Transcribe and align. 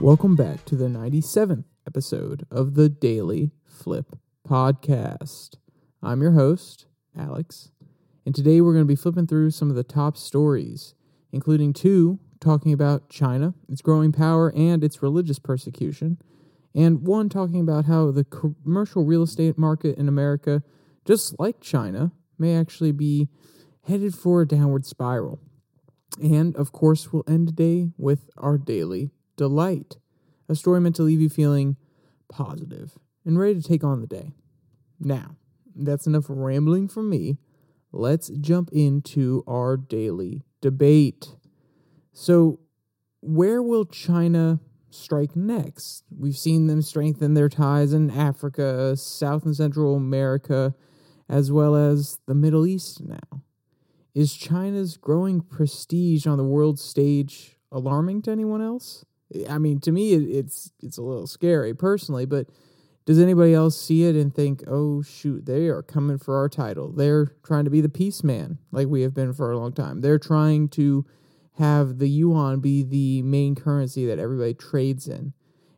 Welcome 0.00 0.34
back 0.34 0.64
to 0.64 0.76
the 0.76 0.86
97th 0.86 1.64
episode 1.86 2.46
of 2.50 2.72
the 2.72 2.88
Daily 2.88 3.50
Flip 3.66 4.16
Podcast. 4.48 5.56
I'm 6.02 6.22
your 6.22 6.30
host, 6.30 6.86
Alex, 7.14 7.70
and 8.24 8.34
today 8.34 8.62
we're 8.62 8.72
going 8.72 8.86
to 8.86 8.88
be 8.88 8.96
flipping 8.96 9.26
through 9.26 9.50
some 9.50 9.68
of 9.68 9.76
the 9.76 9.84
top 9.84 10.16
stories, 10.16 10.94
including 11.32 11.74
two 11.74 12.18
talking 12.40 12.72
about 12.72 13.10
China, 13.10 13.52
its 13.68 13.82
growing 13.82 14.10
power, 14.10 14.50
and 14.56 14.82
its 14.82 15.02
religious 15.02 15.38
persecution, 15.38 16.16
and 16.74 17.06
one 17.06 17.28
talking 17.28 17.60
about 17.60 17.84
how 17.84 18.10
the 18.10 18.24
commercial 18.24 19.04
real 19.04 19.24
estate 19.24 19.58
market 19.58 19.98
in 19.98 20.08
America, 20.08 20.62
just 21.04 21.38
like 21.38 21.60
China, 21.60 22.10
may 22.38 22.56
actually 22.56 22.92
be 22.92 23.28
headed 23.86 24.14
for 24.14 24.40
a 24.40 24.48
downward 24.48 24.86
spiral. 24.86 25.40
And 26.22 26.56
of 26.56 26.72
course, 26.72 27.12
we'll 27.12 27.22
end 27.28 27.48
today 27.48 27.90
with 27.98 28.30
our 28.38 28.56
daily 28.56 29.10
delight, 29.40 29.96
a 30.50 30.54
story 30.54 30.82
meant 30.82 30.96
to 30.96 31.02
leave 31.02 31.22
you 31.22 31.30
feeling 31.30 31.78
positive 32.28 32.98
and 33.24 33.38
ready 33.38 33.54
to 33.54 33.66
take 33.66 33.82
on 33.82 34.02
the 34.02 34.06
day. 34.06 34.34
Now, 35.00 35.36
that's 35.74 36.06
enough 36.06 36.26
rambling 36.28 36.88
from 36.88 37.08
me. 37.08 37.38
Let's 37.90 38.28
jump 38.28 38.68
into 38.70 39.42
our 39.46 39.78
daily 39.78 40.42
debate. 40.60 41.36
So, 42.12 42.60
where 43.22 43.62
will 43.62 43.86
China 43.86 44.60
strike 44.90 45.34
next? 45.34 46.04
We've 46.14 46.36
seen 46.36 46.66
them 46.66 46.82
strengthen 46.82 47.32
their 47.32 47.48
ties 47.48 47.94
in 47.94 48.10
Africa, 48.10 48.94
South 48.98 49.46
and 49.46 49.56
Central 49.56 49.96
America, 49.96 50.74
as 51.30 51.50
well 51.50 51.74
as 51.74 52.18
the 52.26 52.34
Middle 52.34 52.66
East 52.66 53.00
now. 53.00 53.42
Is 54.14 54.34
China's 54.34 54.98
growing 54.98 55.40
prestige 55.40 56.26
on 56.26 56.36
the 56.36 56.44
world 56.44 56.78
stage 56.78 57.56
alarming 57.72 58.20
to 58.22 58.30
anyone 58.30 58.60
else? 58.60 59.06
I 59.48 59.58
mean, 59.58 59.80
to 59.80 59.92
me, 59.92 60.12
it's 60.12 60.72
it's 60.82 60.98
a 60.98 61.02
little 61.02 61.26
scary 61.26 61.74
personally, 61.74 62.26
but 62.26 62.48
does 63.06 63.18
anybody 63.18 63.54
else 63.54 63.80
see 63.80 64.04
it 64.04 64.16
and 64.16 64.34
think, 64.34 64.64
"Oh 64.66 65.02
shoot, 65.02 65.46
they 65.46 65.68
are 65.68 65.82
coming 65.82 66.18
for 66.18 66.36
our 66.36 66.48
title. 66.48 66.92
They're 66.92 67.26
trying 67.42 67.64
to 67.64 67.70
be 67.70 67.80
the 67.80 67.88
peace 67.88 68.22
man, 68.24 68.58
like 68.72 68.88
we 68.88 69.02
have 69.02 69.14
been 69.14 69.32
for 69.32 69.50
a 69.50 69.58
long 69.58 69.72
time. 69.72 70.00
They're 70.00 70.18
trying 70.18 70.68
to 70.70 71.04
have 71.54 71.98
the 71.98 72.08
yuan 72.08 72.60
be 72.60 72.82
the 72.82 73.22
main 73.22 73.54
currency 73.54 74.06
that 74.06 74.18
everybody 74.18 74.54
trades 74.54 75.08
in." 75.08 75.32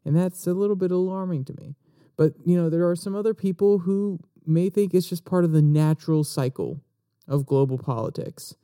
And 0.05 0.17
that's 0.17 0.47
a 0.47 0.55
little 0.55 0.77
bit 0.77 0.91
alarming 0.91 1.45
to 1.47 1.55
me. 1.55 1.77
But, 2.17 2.35
you 2.45 2.57
know, 2.57 2.69
there 2.69 2.89
are 2.89 2.97
some 2.97 3.15
other 3.15 3.35
people 3.35 3.81
who 3.81 4.19
may 4.45 4.69
think 4.69 4.95
it's 4.95 5.09
just 5.09 5.25
part 5.25 5.45
of 5.45 5.53
the 5.53 5.63
natural 5.63 6.25
cycle 6.25 6.81
of 7.29 7.47
global 7.47 7.79
politics. 7.79 8.55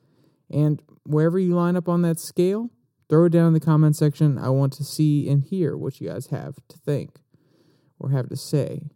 And 0.50 0.82
wherever 1.04 1.38
you 1.38 1.54
line 1.54 1.76
up 1.76 1.88
on 1.88 2.02
that 2.02 2.18
scale, 2.18 2.70
Throw 3.08 3.24
it 3.24 3.30
down 3.30 3.48
in 3.48 3.52
the 3.54 3.60
comment 3.60 3.96
section. 3.96 4.38
I 4.38 4.50
want 4.50 4.72
to 4.74 4.84
see 4.84 5.28
and 5.28 5.42
hear 5.42 5.76
what 5.76 6.00
you 6.00 6.08
guys 6.08 6.26
have 6.26 6.56
to 6.68 6.76
think 6.78 7.20
or 7.98 8.10
have 8.10 8.28
to 8.28 8.36
say. 8.36 8.90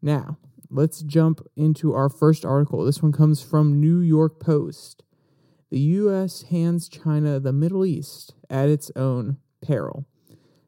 Now, 0.00 0.38
let's 0.70 1.02
jump 1.02 1.44
into 1.56 1.92
our 1.92 2.08
first 2.08 2.44
article. 2.44 2.84
This 2.84 3.02
one 3.02 3.12
comes 3.12 3.42
from 3.42 3.80
New 3.80 4.00
York 4.00 4.38
Post. 4.38 5.02
The 5.70 5.80
US 5.80 6.42
hands 6.42 6.88
China 6.88 7.40
the 7.40 7.52
Middle 7.52 7.84
East 7.84 8.34
at 8.48 8.68
its 8.68 8.90
own 8.94 9.38
peril. 9.60 10.06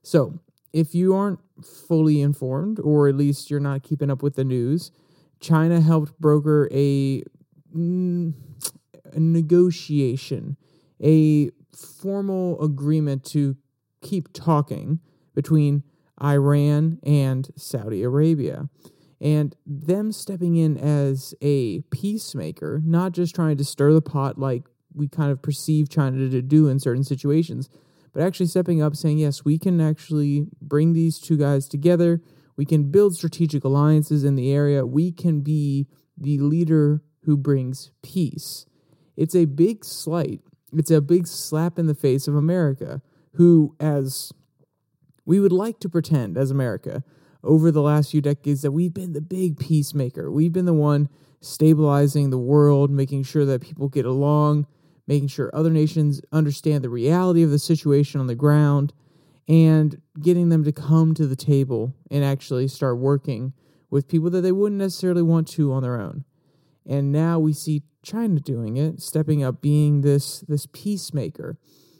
So, 0.03 0.41
if 0.73 0.95
you 0.95 1.15
aren't 1.15 1.41
fully 1.65 2.21
informed, 2.21 2.79
or 2.81 3.09
at 3.09 3.15
least 3.17 3.51
you're 3.51 3.61
not 3.61 3.83
keeping 3.83 4.11
up 4.11 4.23
with 4.23 4.35
the 4.35 4.45
news, 4.45 4.91
China 5.41 5.81
helped 5.81 6.21
broker 6.21 6.69
a, 6.73 7.23
a 7.75 9.19
negotiation, 9.19 10.57
a 11.03 11.51
formal 11.79 12.63
agreement 12.63 13.25
to 13.25 13.57
keep 14.03 14.33
talking 14.33 15.01
between 15.35 15.83
Iran 16.23 16.99
and 17.03 17.49
Saudi 17.57 18.03
Arabia. 18.03 18.69
And 19.21 19.57
them 19.67 20.13
stepping 20.13 20.57
in 20.57 20.77
as 20.77 21.35
a 21.41 21.81
peacemaker, 21.91 22.81
not 22.85 23.13
just 23.13 23.35
trying 23.35 23.57
to 23.57 23.65
stir 23.65 23.93
the 23.93 24.03
pot 24.03 24.39
like 24.39 24.65
we 24.95 25.09
kind 25.09 25.31
of 25.31 25.43
perceive 25.43 25.89
China 25.89 26.29
to 26.29 26.43
do 26.43 26.69
in 26.69 26.79
certain 26.79 27.05
situations, 27.05 27.69
but 28.13 28.23
actually 28.23 28.47
stepping 28.47 28.81
up 28.83 28.97
saying, 28.97 29.19
yes, 29.19 29.45
we 29.45 29.59
can 29.59 29.81
actually 29.81 30.47
bring 30.61 30.93
these 30.93 31.19
two 31.19 31.37
guys 31.37 31.69
together. 31.69 32.21
We 32.57 32.65
can 32.65 32.91
build 32.91 33.15
strategic 33.15 33.65
alliances 33.65 34.25
in 34.25 34.35
the 34.35 34.53
area. 34.53 34.87
We 34.87 35.13
can 35.13 35.41
be 35.41 35.87
the 36.17 36.39
leader 36.39 37.03
who 37.25 37.37
brings 37.37 37.91
peace. 38.03 38.67
It's 39.17 39.35
a 39.35 39.45
big 39.45 39.85
slight 39.85 40.41
it's 40.77 40.91
a 40.91 41.01
big 41.01 41.27
slap 41.27 41.79
in 41.79 41.87
the 41.87 41.95
face 41.95 42.29
of 42.29 42.35
America, 42.35 43.03
who, 43.35 43.75
as 43.81 44.33
we 45.25 45.41
would 45.41 45.53
like 45.53 45.79
to 45.81 45.89
pretend 45.89 46.37
as 46.37 46.51
America, 46.51 47.03
over 47.45 47.71
the 47.71 47.83
last 47.83 48.11
few 48.11 48.21
decades, 48.21 48.63
that 48.63 48.73
we've 48.73 48.95
been 48.95 49.13
the 49.13 49.21
big 49.21 49.59
peacemaker. 49.59 50.31
We've 50.31 50.53
been 50.53 50.65
the 50.65 50.75
one 50.75 51.09
stabilizing 51.41 52.31
the 52.31 52.39
world, 52.39 52.91
making 52.91 53.23
sure 53.23 53.45
that 53.45 53.63
people 53.63 53.89
get 53.89 54.05
along, 54.05 54.67
making 55.07 55.29
sure 55.29 55.51
other 55.55 55.71
nations 55.71 56.21
understand 56.33 56.83
the 56.83 56.91
reality 56.91 57.43
of 57.43 57.51
the 57.51 57.59
situation 57.59 58.21
on 58.21 58.27
the 58.27 58.35
ground, 58.35 58.93
and 59.47 60.03
getting 60.21 60.49
them 60.49 60.65
to 60.65 60.73
come 60.73 61.15
to 61.15 61.27
the 61.27 61.37
table 61.37 61.95
and 62.11 62.25
actually 62.25 62.69
start 62.69 62.99
working 62.99 63.53
with 63.91 64.09
people 64.09 64.29
that 64.31 64.43
they 64.43 64.53
wouldn't 64.53 64.81
necessarily 64.81 65.23
want 65.23 65.49
to 65.49 65.73
on 65.73 65.83
their 65.83 65.99
own. 65.99 66.25
And 66.85 67.13
now 67.13 67.39
we 67.39 67.53
see 67.53 67.83
China 68.09 68.41
doing 68.41 68.77
it, 68.77 69.03
stepping 69.03 69.43
up, 69.43 69.61
being 69.61 70.01
this 70.01 70.41
this 70.41 70.67
peacemaker. 70.67 71.59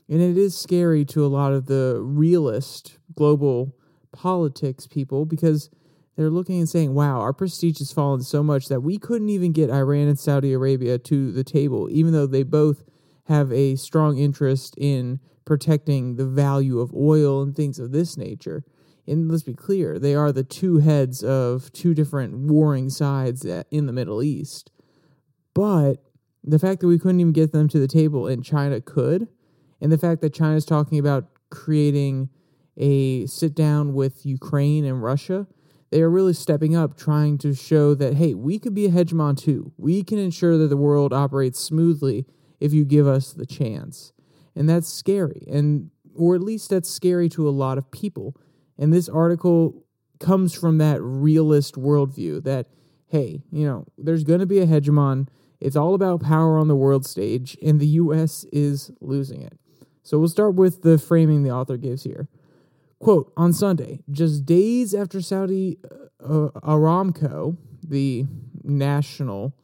And 0.09 0.23
it 0.23 0.39
is 0.39 0.57
scary 0.57 1.05
to 1.07 1.25
a 1.25 1.29
lot 1.29 1.53
of 1.53 1.67
the 1.67 2.01
realist 2.03 2.99
global 3.15 3.77
politics 4.11 4.87
people 4.87 5.27
because 5.27 5.69
they're 6.17 6.31
looking 6.31 6.59
and 6.59 6.69
saying, 6.69 6.95
wow, 6.95 7.21
our 7.21 7.33
prestige 7.33 7.79
has 7.79 7.93
fallen 7.93 8.23
so 8.23 8.43
much 8.43 8.67
that 8.69 8.81
we 8.81 8.99
couldn't 8.99 9.29
even 9.29 9.53
get 9.53 9.71
Iran 9.71 10.09
and 10.09 10.19
Saudi 10.19 10.53
Arabia 10.53 10.99
to 10.99 11.31
the 11.31 11.45
table, 11.45 11.89
even 11.91 12.13
though 12.13 12.27
they 12.27 12.43
both 12.43 12.85
have 13.27 13.53
a 13.53 13.77
strong 13.77 14.19
interest 14.19 14.75
in 14.79 15.21
protecting 15.45 16.17
the 16.17 16.27
value 16.27 16.81
of 16.81 16.95
oil 16.95 17.43
and 17.43 17.55
things 17.55 17.79
of 17.79 17.93
this 17.93 18.17
nature. 18.17 18.65
And 19.07 19.31
let's 19.31 19.43
be 19.43 19.55
clear, 19.55 19.99
they 19.99 20.15
are 20.15 20.33
the 20.33 20.43
two 20.43 20.79
heads 20.79 21.23
of 21.23 21.73
two 21.73 21.95
different 21.95 22.37
warring 22.37 22.91
sides 22.91 23.47
uh, 23.47 23.63
in 23.71 23.87
the 23.87 23.93
Middle 23.93 24.23
East. 24.23 24.71
But 25.59 25.97
the 26.45 26.61
fact 26.61 26.81
that 26.83 26.87
we 26.87 27.01
couldn't 27.01 27.19
even 27.19 27.33
get 27.33 27.51
them 27.51 27.67
to 27.71 27.81
the 27.81 27.89
table 27.89 28.29
and 28.29 28.45
China 28.45 28.81
could, 28.81 29.27
and 29.81 29.91
the 29.91 29.99
fact 29.99 30.21
that 30.21 30.33
China's 30.33 30.65
talking 30.65 31.01
about 31.01 31.27
creating 31.51 32.29
a 32.77 33.27
sit 33.27 33.57
down 33.57 33.93
with 33.93 34.25
Ukraine 34.25 34.85
and 34.85 35.03
Russia, 35.03 35.49
they 35.91 36.01
are 36.01 36.11
really 36.11 36.33
stepping 36.33 36.77
up 36.77 36.97
trying 36.97 37.39
to 37.39 37.55
show 37.55 37.93
that, 37.97 38.15
hey, 38.15 38.35
we 38.35 38.61
could 38.61 38.73
be 38.73 38.87
a 38.87 38.91
hegemon 38.91 39.37
too. 39.37 39.73
We 39.77 40.05
can 40.05 40.17
ensure 40.17 40.57
that 40.59 40.69
the 40.69 40.77
world 40.77 41.13
operates 41.13 41.59
smoothly 41.59 42.25
if 42.61 42.73
you 42.73 42.85
give 42.85 43.09
us 43.09 43.33
the 43.33 43.47
chance. 43.47 44.13
And 44.55 44.69
that's 44.69 44.89
scary. 44.89 45.45
And 45.51 45.91
or 46.15 46.37
at 46.37 46.41
least 46.41 46.71
that's 46.71 46.89
scary 46.89 47.29
to 47.31 47.49
a 47.49 47.51
lot 47.51 47.79
of 47.79 47.91
people. 47.91 48.37
And 48.79 48.93
this 48.93 49.09
article 49.09 49.85
comes 50.21 50.55
from 50.55 50.79
that 50.79 51.03
realist 51.03 51.75
worldview 51.75 52.45
that, 52.45 52.69
hey, 53.09 53.43
you 53.51 53.67
know, 53.67 53.87
there's 53.99 54.23
going 54.23 54.39
to 54.39 54.47
be 54.47 54.61
a 54.61 54.67
hegemon. 54.67 55.27
It's 55.61 55.77
all 55.77 55.95
about 55.95 56.23
power 56.23 56.59
on 56.59 56.69
the 56.69 56.77
world 56.77 57.05
stage, 57.07 57.57
and 57.63 57.81
the 57.81 57.87
US 57.87 58.45
is 58.53 58.91
losing 59.01 59.43
it. 59.43 59.59
So 60.03 60.19
we'll 60.19 60.29
start 60.29 60.55
with 60.55 60.83
the 60.83 60.99
framing 60.99 61.43
the 61.43 61.51
author 61.51 61.77
gives 61.77 62.05
here. 62.05 62.29
Quote 62.99 63.33
On 63.37 63.53
Sunday, 63.53 64.01
just 64.11 64.47
days 64.47 64.95
after 64.95 65.21
Saudi 65.21 65.79
uh, 66.23 66.49
Aramco, 66.63 67.57
the 67.87 68.27
national 68.65 69.55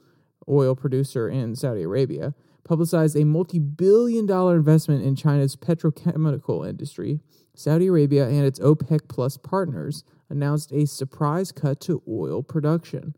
oil 0.48 0.74
producer 0.74 1.28
in 1.28 1.56
Saudi 1.56 1.82
Arabia, 1.82 2.34
publicized 2.64 3.16
a 3.16 3.24
multi 3.24 3.58
billion 3.58 4.26
dollar 4.26 4.56
investment 4.56 5.04
in 5.04 5.16
China's 5.16 5.56
petrochemical 5.56 6.68
industry, 6.68 7.20
Saudi 7.54 7.86
Arabia 7.86 8.28
and 8.28 8.44
its 8.44 8.58
OPEC 8.60 9.08
Plus 9.08 9.36
partners 9.36 10.04
announced 10.28 10.72
a 10.72 10.86
surprise 10.86 11.52
cut 11.52 11.80
to 11.80 12.02
oil 12.08 12.42
production 12.42 13.14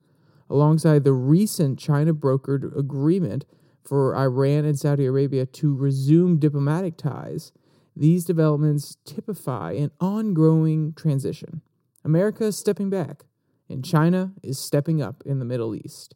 alongside 0.48 1.04
the 1.04 1.12
recent 1.12 1.78
China 1.78 2.14
brokered 2.14 2.76
agreement 2.76 3.44
for 3.82 4.16
Iran 4.16 4.64
and 4.64 4.78
Saudi 4.78 5.06
Arabia 5.06 5.46
to 5.46 5.74
resume 5.74 6.38
diplomatic 6.38 6.96
ties, 6.96 7.52
these 7.94 8.24
developments 8.24 8.96
typify 9.04 9.72
an 9.72 9.90
ongoing 10.00 10.92
transition. 10.94 11.62
America 12.04 12.44
is 12.44 12.58
stepping 12.58 12.90
back, 12.90 13.24
and 13.68 13.84
China 13.84 14.32
is 14.42 14.58
stepping 14.58 15.00
up 15.00 15.22
in 15.24 15.38
the 15.38 15.44
Middle 15.44 15.74
East. 15.74 16.14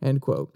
End 0.00 0.20
quote. 0.20 0.54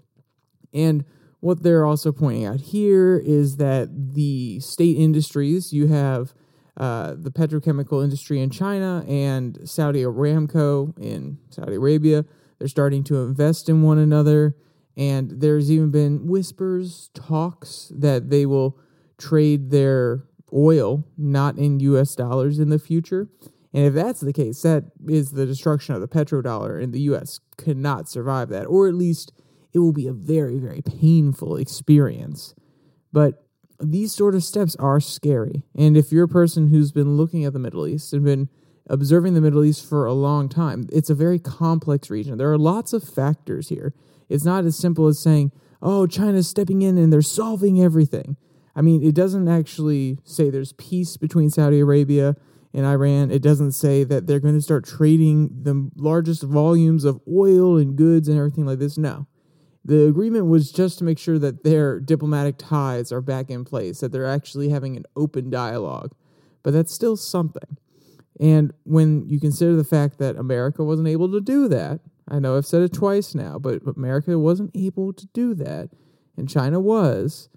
And 0.73 1.05
what 1.41 1.61
they're 1.61 1.85
also 1.85 2.11
pointing 2.11 2.45
out 2.45 2.61
here 2.61 3.21
is 3.23 3.57
that 3.57 4.13
the 4.13 4.59
state 4.61 4.97
industries, 4.97 5.73
you 5.73 5.87
have 5.87 6.33
uh, 6.77 7.13
the 7.17 7.29
petrochemical 7.29 8.03
industry 8.03 8.41
in 8.41 8.49
China 8.49 9.03
and 9.07 9.59
Saudi 9.69 10.03
Aramco 10.03 10.97
in 10.97 11.37
Saudi 11.49 11.75
Arabia, 11.75 12.25
they're 12.63 12.69
starting 12.69 13.03
to 13.03 13.21
invest 13.21 13.67
in 13.67 13.81
one 13.81 13.97
another. 13.97 14.55
And 14.95 15.41
there's 15.41 15.69
even 15.69 15.91
been 15.91 16.27
whispers, 16.27 17.09
talks 17.13 17.91
that 17.93 18.29
they 18.29 18.45
will 18.45 18.79
trade 19.17 19.69
their 19.69 20.23
oil, 20.53 21.03
not 21.17 21.57
in 21.57 21.81
US 21.81 22.15
dollars 22.15 22.59
in 22.59 22.69
the 22.69 22.79
future. 22.79 23.27
And 23.73 23.83
if 23.83 23.93
that's 23.93 24.21
the 24.21 24.31
case, 24.31 24.61
that 24.61 24.85
is 25.09 25.31
the 25.31 25.45
destruction 25.45 25.93
of 25.93 25.99
the 25.99 26.07
petrodollar, 26.07 26.81
and 26.81 26.93
the 26.93 27.01
US 27.01 27.41
cannot 27.57 28.07
survive 28.07 28.47
that, 28.47 28.63
or 28.67 28.87
at 28.87 28.93
least 28.93 29.33
it 29.73 29.79
will 29.79 29.91
be 29.91 30.07
a 30.07 30.13
very, 30.13 30.57
very 30.57 30.81
painful 30.81 31.57
experience. 31.57 32.55
But 33.11 33.45
these 33.77 34.15
sort 34.15 34.35
of 34.35 34.43
steps 34.45 34.77
are 34.77 35.01
scary. 35.01 35.63
And 35.75 35.97
if 35.97 36.13
you're 36.13 36.23
a 36.23 36.29
person 36.29 36.67
who's 36.67 36.93
been 36.93 37.17
looking 37.17 37.43
at 37.43 37.51
the 37.51 37.59
Middle 37.59 37.85
East 37.87 38.13
and 38.13 38.23
been 38.23 38.47
observing 38.87 39.33
the 39.33 39.41
Middle 39.41 39.63
East 39.63 39.87
for 39.87 40.05
a 40.05 40.13
long 40.13 40.49
time, 40.49 40.87
it's 40.91 41.09
a 41.09 41.15
very 41.15 41.39
complex 41.39 42.09
region. 42.09 42.37
There 42.37 42.51
are 42.51 42.57
lots 42.57 42.93
of 42.93 43.03
factors 43.03 43.69
here. 43.69 43.93
It's 44.29 44.45
not 44.45 44.65
as 44.65 44.77
simple 44.77 45.07
as 45.07 45.19
saying, 45.19 45.51
oh, 45.81 46.07
China's 46.07 46.47
stepping 46.47 46.81
in 46.81 46.97
and 46.97 47.11
they're 47.11 47.21
solving 47.21 47.81
everything. 47.81 48.37
I 48.75 48.81
mean, 48.81 49.03
it 49.03 49.13
doesn't 49.13 49.47
actually 49.47 50.17
say 50.23 50.49
there's 50.49 50.73
peace 50.73 51.17
between 51.17 51.49
Saudi 51.49 51.79
Arabia 51.79 52.35
and 52.73 52.85
Iran. 52.85 53.29
It 53.29 53.43
doesn't 53.43 53.73
say 53.73 54.03
that 54.03 54.25
they're 54.25 54.39
going 54.39 54.55
to 54.55 54.61
start 54.61 54.85
trading 54.85 55.49
the 55.61 55.91
largest 55.95 56.43
volumes 56.43 57.03
of 57.03 57.21
oil 57.31 57.77
and 57.77 57.95
goods 57.95 58.27
and 58.27 58.37
everything 58.37 58.65
like 58.65 58.79
this. 58.79 58.97
No. 58.97 59.27
The 59.85 60.05
agreement 60.07 60.47
was 60.47 60.71
just 60.71 60.97
to 60.99 61.03
make 61.03 61.19
sure 61.19 61.37
that 61.39 61.63
their 61.63 61.99
diplomatic 61.99 62.55
ties 62.57 63.11
are 63.11 63.21
back 63.21 63.49
in 63.49 63.65
place, 63.65 63.99
that 63.99 64.11
they're 64.11 64.25
actually 64.25 64.69
having 64.69 64.95
an 64.95 65.03
open 65.15 65.49
dialogue. 65.49 66.15
But 66.63 66.71
that's 66.71 66.93
still 66.93 67.17
something. 67.17 67.77
And 68.39 68.73
when 68.83 69.27
you 69.27 69.39
consider 69.39 69.75
the 69.75 69.83
fact 69.83 70.17
that 70.17 70.35
America 70.37 70.83
wasn't 70.83 71.07
able 71.07 71.31
to 71.31 71.41
do 71.41 71.67
that, 71.67 71.99
I 72.27 72.39
know 72.39 72.57
I've 72.57 72.65
said 72.65 72.81
it 72.81 72.93
twice 72.93 73.35
now, 73.35 73.59
but 73.59 73.81
America 73.85 74.37
wasn't 74.39 74.71
able 74.75 75.13
to 75.13 75.27
do 75.27 75.53
that, 75.55 75.89
and 76.37 76.49
China 76.49 76.79
was, 76.79 77.49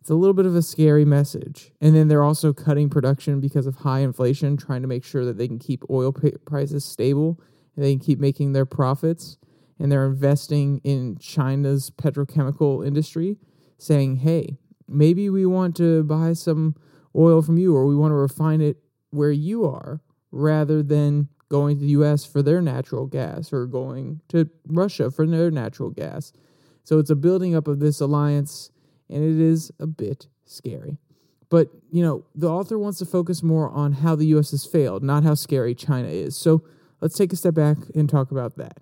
it's 0.00 0.10
a 0.10 0.14
little 0.14 0.34
bit 0.34 0.46
of 0.46 0.56
a 0.56 0.62
scary 0.62 1.04
message. 1.04 1.72
And 1.80 1.94
then 1.94 2.08
they're 2.08 2.22
also 2.22 2.52
cutting 2.52 2.88
production 2.88 3.40
because 3.40 3.66
of 3.66 3.76
high 3.76 4.00
inflation, 4.00 4.56
trying 4.56 4.82
to 4.82 4.88
make 4.88 5.04
sure 5.04 5.24
that 5.24 5.36
they 5.36 5.48
can 5.48 5.58
keep 5.58 5.84
oil 5.90 6.12
prices 6.12 6.84
stable 6.84 7.40
and 7.74 7.84
they 7.84 7.92
can 7.92 8.04
keep 8.04 8.18
making 8.18 8.52
their 8.52 8.66
profits 8.66 9.36
and 9.78 9.92
they're 9.92 10.06
investing 10.06 10.80
in 10.84 11.18
China's 11.18 11.90
petrochemical 11.90 12.86
industry, 12.86 13.36
saying, 13.78 14.16
hey, 14.16 14.56
maybe 14.88 15.28
we 15.28 15.44
want 15.44 15.76
to 15.76 16.02
buy 16.04 16.32
some 16.32 16.74
oil 17.14 17.42
from 17.42 17.58
you 17.58 17.74
or 17.74 17.84
we 17.84 17.94
want 17.94 18.10
to 18.10 18.16
refine 18.16 18.60
it 18.60 18.78
where 19.10 19.32
you 19.32 19.64
are 19.64 20.00
rather 20.30 20.82
than 20.82 21.28
going 21.48 21.78
to 21.78 21.84
the 21.84 21.90
US 21.90 22.24
for 22.24 22.42
their 22.42 22.60
natural 22.60 23.06
gas 23.06 23.52
or 23.52 23.66
going 23.66 24.20
to 24.28 24.48
Russia 24.66 25.10
for 25.10 25.26
their 25.26 25.50
natural 25.50 25.90
gas. 25.90 26.32
So 26.84 26.98
it's 26.98 27.10
a 27.10 27.16
building 27.16 27.54
up 27.54 27.68
of 27.68 27.80
this 27.80 28.00
alliance 28.00 28.70
and 29.08 29.22
it 29.22 29.40
is 29.40 29.70
a 29.78 29.86
bit 29.86 30.26
scary. 30.44 30.98
But, 31.48 31.68
you 31.90 32.02
know, 32.02 32.24
the 32.34 32.48
author 32.48 32.78
wants 32.78 32.98
to 32.98 33.06
focus 33.06 33.42
more 33.42 33.70
on 33.70 33.92
how 33.92 34.16
the 34.16 34.26
US 34.36 34.50
has 34.50 34.66
failed, 34.66 35.02
not 35.02 35.22
how 35.22 35.34
scary 35.34 35.74
China 35.74 36.08
is. 36.08 36.36
So 36.36 36.64
let's 37.00 37.16
take 37.16 37.32
a 37.32 37.36
step 37.36 37.54
back 37.54 37.78
and 37.94 38.08
talk 38.08 38.30
about 38.32 38.56
that. 38.56 38.78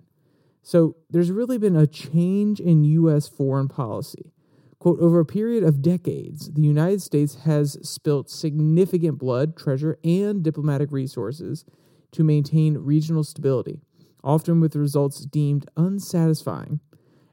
So 0.63 0.95
there's 1.11 1.29
really 1.29 1.59
been 1.59 1.75
a 1.75 1.85
change 1.85 2.59
in 2.59 2.83
U.S. 2.83 3.27
foreign 3.27 3.67
policy. 3.67 4.33
Quote, 4.79 4.99
over 4.99 5.19
a 5.19 5.25
period 5.25 5.63
of 5.63 5.81
decades, 5.81 6.51
the 6.51 6.61
United 6.61 7.01
States 7.01 7.35
has 7.45 7.77
spilt 7.81 8.29
significant 8.29 9.17
blood, 9.17 9.55
treasure, 9.55 9.97
and 10.03 10.43
diplomatic 10.43 10.91
resources 10.91 11.65
to 12.11 12.23
maintain 12.23 12.77
regional 12.77 13.23
stability, 13.23 13.79
often 14.23 14.59
with 14.59 14.75
results 14.75 15.25
deemed 15.25 15.69
unsatisfying. 15.75 16.79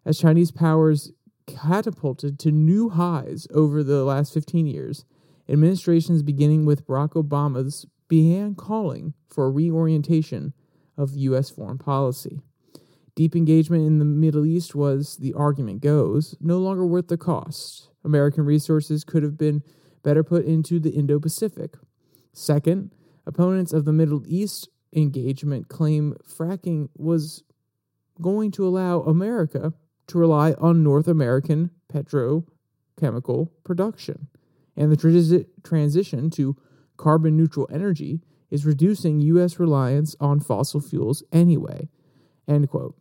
As 0.05 0.19
Chinese 0.19 0.51
powers 0.51 1.13
catapulted 1.47 2.39
to 2.41 2.51
new 2.51 2.89
highs 2.89 3.47
over 3.53 3.83
the 3.83 4.05
last 4.05 4.33
15 4.33 4.67
years, 4.67 5.05
administrations 5.49 6.23
beginning 6.23 6.65
with 6.65 6.87
Barack 6.87 7.11
Obama's 7.11 7.87
began 8.09 8.55
calling 8.55 9.15
for 9.29 9.47
a 9.47 9.51
reorientation 9.51 10.53
of 10.97 11.17
U.S. 11.17 11.51
foreign 11.51 11.79
policy. 11.79 12.43
Deep 13.15 13.37
engagement 13.37 13.87
in 13.87 13.99
the 13.99 14.05
Middle 14.05 14.47
East 14.47 14.75
was, 14.75 15.19
the 15.19 15.35
argument 15.35 15.83
goes, 15.83 16.35
no 16.41 16.59
longer 16.59 16.87
worth 16.87 17.09
the 17.09 17.19
cost. 17.19 17.91
American 18.05 18.45
resources 18.45 19.05
could 19.05 19.23
have 19.23 19.37
been 19.37 19.63
better 20.03 20.25
put 20.25 20.45
into 20.45 20.81
the 20.81 20.91
Indo 20.91 21.21
Pacific. 21.21 21.75
Second, 22.33 22.95
opponents 23.27 23.73
of 23.73 23.85
the 23.85 23.93
Middle 23.93 24.23
East 24.27 24.69
engagement 24.95 25.69
claim 25.69 26.17
fracking 26.27 26.89
was 26.97 27.45
going 28.21 28.51
to 28.53 28.67
allow 28.67 29.01
America 29.01 29.75
to 30.07 30.19
rely 30.19 30.53
on 30.55 30.83
North 30.83 31.07
American 31.07 31.71
petrochemical 31.93 33.51
production. 33.63 34.29
And 34.75 34.91
the 34.91 35.47
transition 35.63 36.31
to 36.31 36.57
carbon 36.97 37.37
neutral 37.37 37.69
energy 37.71 38.23
is 38.51 38.65
reducing 38.65 39.21
U.S. 39.21 39.61
reliance 39.61 40.17
on 40.19 40.41
fossil 40.41 40.81
fuels 40.81 41.23
anyway. 41.31 41.89
End 42.49 42.69
quote. 42.69 42.97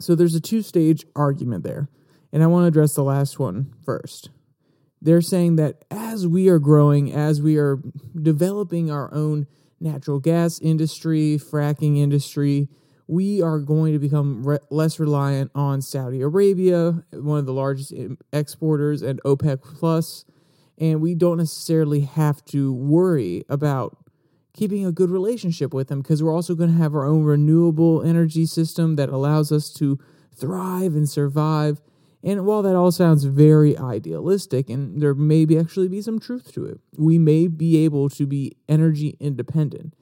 So 0.00 0.14
there's 0.14 0.34
a 0.34 0.40
two 0.40 0.62
stage 0.62 1.04
argument 1.14 1.64
there. 1.64 1.88
And 2.32 2.42
I 2.42 2.46
want 2.48 2.64
to 2.64 2.68
address 2.68 2.94
the 2.94 3.04
last 3.04 3.38
one 3.38 3.72
first. 3.84 4.30
They're 5.00 5.20
saying 5.20 5.56
that 5.56 5.84
as 5.90 6.26
we 6.26 6.48
are 6.48 6.58
growing, 6.58 7.12
as 7.12 7.40
we 7.40 7.58
are 7.58 7.78
developing 8.20 8.90
our 8.90 9.12
own 9.12 9.46
natural 9.80 10.18
gas 10.18 10.58
industry, 10.60 11.38
fracking 11.38 11.98
industry, 11.98 12.68
we 13.06 13.42
are 13.42 13.58
going 13.58 13.92
to 13.92 13.98
become 13.98 14.42
re- 14.46 14.58
less 14.70 14.98
reliant 14.98 15.50
on 15.54 15.82
Saudi 15.82 16.22
Arabia, 16.22 17.04
one 17.12 17.38
of 17.38 17.46
the 17.46 17.52
largest 17.52 17.92
exporters, 18.32 19.02
and 19.02 19.22
OPEC 19.24 19.62
Plus, 19.62 20.24
and 20.78 21.00
we 21.00 21.14
don't 21.14 21.38
necessarily 21.38 22.00
have 22.00 22.44
to 22.46 22.72
worry 22.72 23.44
about 23.48 23.98
keeping 24.54 24.86
a 24.86 24.92
good 24.92 25.10
relationship 25.10 25.74
with 25.74 25.88
them 25.88 26.00
because 26.00 26.22
we're 26.22 26.34
also 26.34 26.54
going 26.54 26.70
to 26.70 26.78
have 26.78 26.94
our 26.94 27.04
own 27.04 27.24
renewable 27.24 28.02
energy 28.02 28.46
system 28.46 28.96
that 28.96 29.08
allows 29.08 29.52
us 29.52 29.70
to 29.74 29.98
thrive 30.34 30.94
and 30.94 31.08
survive. 31.08 31.82
And 32.22 32.46
while 32.46 32.62
that 32.62 32.76
all 32.76 32.90
sounds 32.90 33.24
very 33.24 33.76
idealistic, 33.76 34.70
and 34.70 35.02
there 35.02 35.12
may 35.12 35.44
be 35.44 35.58
actually 35.58 35.88
be 35.88 36.00
some 36.00 36.18
truth 36.18 36.52
to 36.52 36.64
it, 36.64 36.80
we 36.96 37.18
may 37.18 37.48
be 37.48 37.84
able 37.84 38.08
to 38.10 38.26
be 38.26 38.56
energy 38.68 39.16
independent. 39.20 39.94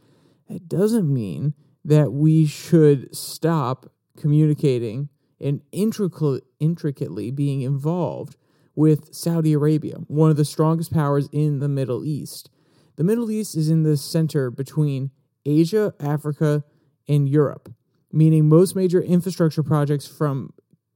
That 0.49 0.69
doesn't 0.69 1.13
mean 1.13 1.55
that 1.85 2.13
we 2.13 2.47
should 2.47 3.17
stop 3.17 3.91
communicating 4.17 5.09
and 5.41 5.63
intricately 5.73 7.31
being 7.33 7.63
involved 7.63 8.37
with 8.77 9.13
Saudi 9.13 9.53
Arabia, 9.55 9.97
one 10.07 10.31
of 10.31 10.37
the 10.37 10.45
strongest 10.45 10.93
powers 10.93 11.29
in 11.33 11.59
the 11.59 11.69
Middle 11.69 12.05
East. 12.05 12.49
The 12.97 13.05
Middle 13.05 13.31
East 13.31 13.57
is 13.57 13.71
in 13.71 13.83
the 13.83 13.97
center 13.97 14.51
between 14.51 15.11
Asia, 15.45 15.95
Africa, 15.99 16.65
and 17.09 17.29
Europe, 17.29 17.73
meaning 18.13 18.49
most 18.49 18.77
major 18.77 19.01
infrastructure 19.01 19.63
projects 19.63 20.07
from 20.07 20.53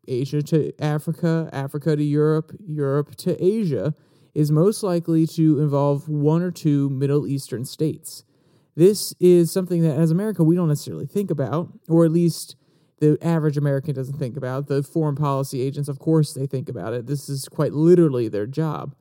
Asia 0.06 0.42
to 0.42 0.72
Africa, 0.80 1.48
Africa 1.52 1.96
to 1.96 2.04
Europe, 2.04 2.52
Europe 2.64 3.16
to 3.16 3.42
Asia 3.44 3.94
is 4.34 4.52
most 4.52 4.82
likely 4.82 5.26
to 5.26 5.60
involve 5.60 6.08
one 6.08 6.42
or 6.42 6.50
two 6.50 6.90
Middle 6.90 7.26
Eastern 7.26 7.64
states. 7.64 8.22
This 8.76 9.14
is 9.18 9.50
something 9.50 9.80
that, 9.82 9.96
as 9.96 10.10
America, 10.10 10.44
we 10.44 10.54
don't 10.54 10.68
necessarily 10.68 11.06
think 11.06 11.30
about, 11.30 11.70
or 11.88 12.04
at 12.04 12.12
least 12.12 12.54
the 12.98 13.18
average 13.22 13.56
American 13.56 13.94
doesn't 13.94 14.18
think 14.18 14.36
about. 14.36 14.66
The 14.68 14.82
foreign 14.82 15.16
policy 15.16 15.62
agents, 15.62 15.88
of 15.88 15.98
course, 15.98 16.34
they 16.34 16.46
think 16.46 16.68
about 16.68 16.92
it. 16.92 17.06
This 17.06 17.28
is 17.28 17.48
quite 17.48 17.72
literally 17.72 18.28
their 18.28 18.46
job. 18.46 18.94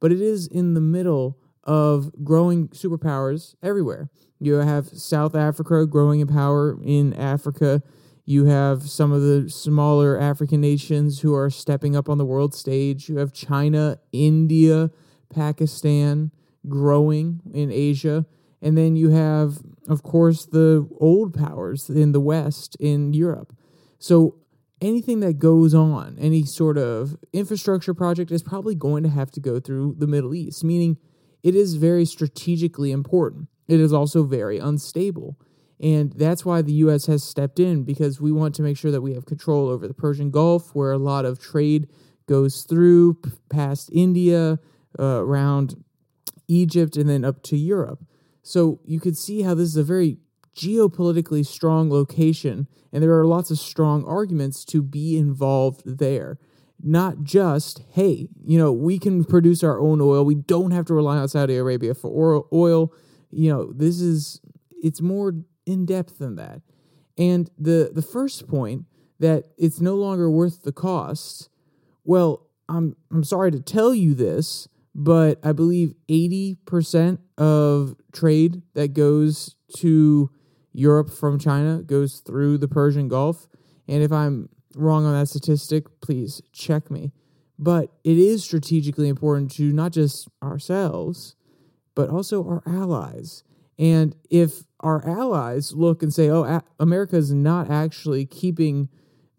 But 0.00 0.12
it 0.12 0.20
is 0.20 0.46
in 0.46 0.74
the 0.74 0.80
middle 0.80 1.38
of 1.64 2.10
growing 2.24 2.68
superpowers 2.68 3.54
everywhere. 3.62 4.10
You 4.38 4.54
have 4.54 4.88
South 4.88 5.34
Africa 5.34 5.86
growing 5.86 6.20
in 6.20 6.26
power 6.26 6.76
in 6.82 7.14
Africa. 7.14 7.82
You 8.24 8.46
have 8.46 8.88
some 8.88 9.12
of 9.12 9.22
the 9.22 9.48
smaller 9.48 10.18
African 10.18 10.60
nations 10.60 11.20
who 11.20 11.34
are 11.34 11.50
stepping 11.50 11.94
up 11.96 12.08
on 12.08 12.18
the 12.18 12.24
world 12.24 12.54
stage. 12.54 13.08
You 13.08 13.18
have 13.18 13.32
China, 13.32 13.98
India, 14.12 14.90
Pakistan 15.32 16.30
growing 16.68 17.40
in 17.52 17.70
Asia. 17.70 18.26
And 18.60 18.78
then 18.78 18.94
you 18.94 19.10
have, 19.10 19.58
of 19.88 20.02
course, 20.02 20.46
the 20.46 20.88
old 20.98 21.34
powers 21.34 21.90
in 21.90 22.12
the 22.12 22.20
West, 22.20 22.76
in 22.78 23.12
Europe. 23.12 23.56
So 23.98 24.36
anything 24.80 25.20
that 25.20 25.38
goes 25.38 25.74
on, 25.74 26.16
any 26.20 26.44
sort 26.44 26.78
of 26.78 27.16
infrastructure 27.32 27.94
project 27.94 28.30
is 28.30 28.42
probably 28.42 28.74
going 28.74 29.02
to 29.04 29.08
have 29.08 29.30
to 29.32 29.40
go 29.40 29.60
through 29.60 29.96
the 29.98 30.06
Middle 30.06 30.34
East, 30.34 30.62
meaning 30.64 30.96
it 31.42 31.54
is 31.54 31.74
very 31.74 32.04
strategically 32.04 32.92
important. 32.92 33.48
It 33.68 33.80
is 33.80 33.92
also 33.92 34.24
very 34.24 34.58
unstable. 34.58 35.38
And 35.80 36.12
that's 36.12 36.44
why 36.44 36.62
the 36.62 36.74
U.S. 36.74 37.06
has 37.06 37.24
stepped 37.24 37.58
in 37.58 37.82
because 37.82 38.20
we 38.20 38.30
want 38.30 38.54
to 38.54 38.62
make 38.62 38.76
sure 38.76 38.92
that 38.92 39.00
we 39.00 39.14
have 39.14 39.26
control 39.26 39.68
over 39.68 39.88
the 39.88 39.94
Persian 39.94 40.30
Gulf, 40.30 40.74
where 40.74 40.92
a 40.92 40.98
lot 40.98 41.24
of 41.24 41.40
trade 41.40 41.88
goes 42.28 42.62
through 42.62 43.18
past 43.50 43.90
India, 43.92 44.60
uh, 44.98 45.20
around 45.20 45.82
Egypt, 46.46 46.96
and 46.96 47.08
then 47.08 47.24
up 47.24 47.42
to 47.44 47.56
Europe. 47.56 48.04
So 48.42 48.80
you 48.84 49.00
can 49.00 49.14
see 49.14 49.42
how 49.42 49.54
this 49.54 49.68
is 49.68 49.76
a 49.76 49.82
very 49.82 50.18
geopolitically 50.56 51.44
strong 51.44 51.90
location, 51.90 52.68
and 52.92 53.02
there 53.02 53.18
are 53.18 53.26
lots 53.26 53.50
of 53.50 53.58
strong 53.58 54.04
arguments 54.04 54.64
to 54.66 54.82
be 54.82 55.16
involved 55.16 55.82
there. 55.84 56.38
Not 56.82 57.22
just, 57.22 57.82
hey, 57.92 58.28
you 58.44 58.58
know, 58.58 58.72
we 58.72 58.98
can 58.98 59.24
produce 59.24 59.62
our 59.62 59.80
own 59.80 60.00
oil. 60.00 60.24
We 60.24 60.34
don't 60.34 60.72
have 60.72 60.86
to 60.86 60.94
rely 60.94 61.18
on 61.18 61.28
Saudi 61.28 61.56
Arabia 61.56 61.94
for 61.94 62.44
oil. 62.52 62.92
You 63.30 63.52
know, 63.52 63.72
this 63.72 64.00
is, 64.00 64.40
it's 64.82 65.00
more 65.00 65.34
in 65.66 65.86
depth 65.86 66.18
than 66.18 66.36
that. 66.36 66.62
And 67.16 67.50
the, 67.58 67.90
the 67.94 68.02
first 68.02 68.48
point 68.48 68.86
that 69.20 69.44
it's 69.56 69.80
no 69.80 69.94
longer 69.94 70.30
worth 70.30 70.62
the 70.62 70.72
cost, 70.72 71.48
well, 72.04 72.48
I'm, 72.68 72.96
I'm 73.10 73.24
sorry 73.24 73.50
to 73.52 73.60
tell 73.60 73.94
you 73.94 74.14
this, 74.14 74.66
but 74.94 75.38
I 75.44 75.52
believe 75.52 75.94
80% 76.08 77.18
of 77.38 77.96
trade 78.12 78.62
that 78.74 78.94
goes 78.94 79.56
to 79.76 80.30
Europe 80.72 81.10
from 81.10 81.38
China 81.38 81.82
goes 81.82 82.20
through 82.20 82.58
the 82.58 82.68
Persian 82.68 83.08
Gulf. 83.08 83.46
And 83.88 84.02
if 84.02 84.10
I'm 84.10 84.48
wrong 84.74 85.04
on 85.04 85.18
that 85.18 85.28
statistic, 85.28 86.00
please 86.00 86.42
check 86.52 86.90
me. 86.90 87.12
But 87.58 87.92
it 88.02 88.18
is 88.18 88.42
strategically 88.42 89.08
important 89.08 89.50
to 89.52 89.72
not 89.72 89.92
just 89.92 90.28
ourselves, 90.42 91.36
but 91.94 92.10
also 92.10 92.44
our 92.46 92.62
allies. 92.66 93.44
And 93.78 94.16
if 94.30 94.64
our 94.80 95.06
allies 95.08 95.72
look 95.72 96.02
and 96.02 96.12
say, 96.12 96.28
oh, 96.30 96.62
America 96.80 97.16
is 97.16 97.32
not 97.32 97.70
actually 97.70 98.26
keeping 98.26 98.88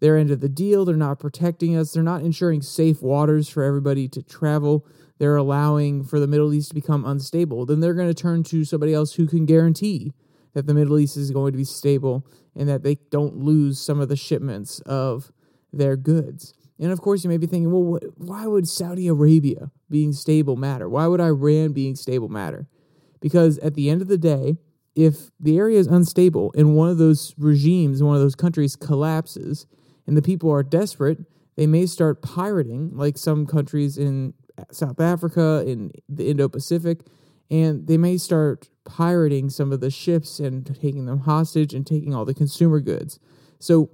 their 0.00 0.16
end 0.16 0.30
of 0.30 0.40
the 0.40 0.48
deal, 0.48 0.84
they're 0.84 0.96
not 0.96 1.18
protecting 1.18 1.76
us, 1.76 1.92
they're 1.92 2.02
not 2.02 2.22
ensuring 2.22 2.62
safe 2.62 3.02
waters 3.02 3.48
for 3.48 3.62
everybody 3.62 4.08
to 4.08 4.22
travel, 4.22 4.86
they're 5.18 5.36
allowing 5.36 6.04
for 6.04 6.18
the 6.18 6.26
Middle 6.26 6.52
East 6.52 6.68
to 6.68 6.74
become 6.74 7.04
unstable, 7.04 7.64
then 7.64 7.80
they're 7.80 7.94
going 7.94 8.08
to 8.08 8.14
turn 8.14 8.42
to 8.44 8.64
somebody 8.64 8.92
else 8.92 9.14
who 9.14 9.26
can 9.26 9.46
guarantee 9.46 10.12
that 10.54 10.66
the 10.66 10.74
Middle 10.74 10.98
East 10.98 11.16
is 11.16 11.30
going 11.30 11.52
to 11.52 11.58
be 11.58 11.64
stable 11.64 12.26
and 12.56 12.68
that 12.68 12.82
they 12.82 12.96
don't 13.10 13.36
lose 13.36 13.78
some 13.78 14.00
of 14.00 14.08
the 14.08 14.16
shipments 14.16 14.80
of 14.80 15.32
their 15.72 15.96
goods. 15.96 16.54
And 16.78 16.90
of 16.90 17.00
course, 17.00 17.22
you 17.22 17.30
may 17.30 17.36
be 17.36 17.46
thinking, 17.46 17.70
well, 17.70 18.00
why 18.16 18.46
would 18.46 18.66
Saudi 18.68 19.08
Arabia 19.08 19.70
being 19.90 20.12
stable 20.12 20.56
matter? 20.56 20.88
Why 20.88 21.06
would 21.06 21.20
Iran 21.20 21.72
being 21.72 21.94
stable 21.94 22.28
matter? 22.28 22.66
Because 23.20 23.58
at 23.58 23.74
the 23.74 23.90
end 23.90 24.02
of 24.02 24.08
the 24.08 24.18
day, 24.18 24.56
if 24.94 25.30
the 25.40 25.58
area 25.58 25.78
is 25.78 25.86
unstable 25.86 26.52
and 26.56 26.76
one 26.76 26.88
of 26.88 26.98
those 26.98 27.34
regimes, 27.36 28.02
one 28.02 28.14
of 28.14 28.22
those 28.22 28.34
countries 28.34 28.76
collapses 28.76 29.66
and 30.06 30.16
the 30.16 30.22
people 30.22 30.50
are 30.50 30.62
desperate, 30.62 31.18
they 31.56 31.66
may 31.66 31.86
start 31.86 32.22
pirating, 32.22 32.90
like 32.96 33.16
some 33.16 33.46
countries 33.46 33.96
in 33.96 34.34
South 34.70 35.00
Africa, 35.00 35.64
in 35.66 35.92
the 36.08 36.28
Indo 36.28 36.48
Pacific, 36.48 37.00
and 37.50 37.86
they 37.86 37.96
may 37.96 38.16
start 38.16 38.68
pirating 38.84 39.50
some 39.50 39.72
of 39.72 39.80
the 39.80 39.90
ships 39.90 40.38
and 40.38 40.66
taking 40.80 41.06
them 41.06 41.20
hostage 41.20 41.74
and 41.74 41.86
taking 41.86 42.14
all 42.14 42.24
the 42.24 42.34
consumer 42.34 42.80
goods. 42.80 43.18
So, 43.58 43.90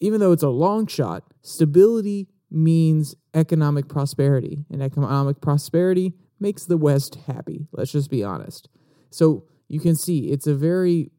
even 0.00 0.18
though 0.18 0.32
it's 0.32 0.42
a 0.42 0.48
long 0.48 0.88
shot, 0.88 1.22
stability 1.42 2.28
means 2.50 3.14
economic 3.34 3.88
prosperity, 3.88 4.64
and 4.70 4.82
economic 4.82 5.40
prosperity 5.40 6.14
makes 6.40 6.64
the 6.64 6.76
West 6.76 7.14
happy. 7.26 7.68
Let's 7.72 7.92
just 7.92 8.10
be 8.10 8.24
honest. 8.24 8.68
So, 9.10 9.44
you 9.68 9.80
can 9.80 9.94
see 9.94 10.30
it's 10.30 10.46
a 10.46 10.54
very 10.54 11.10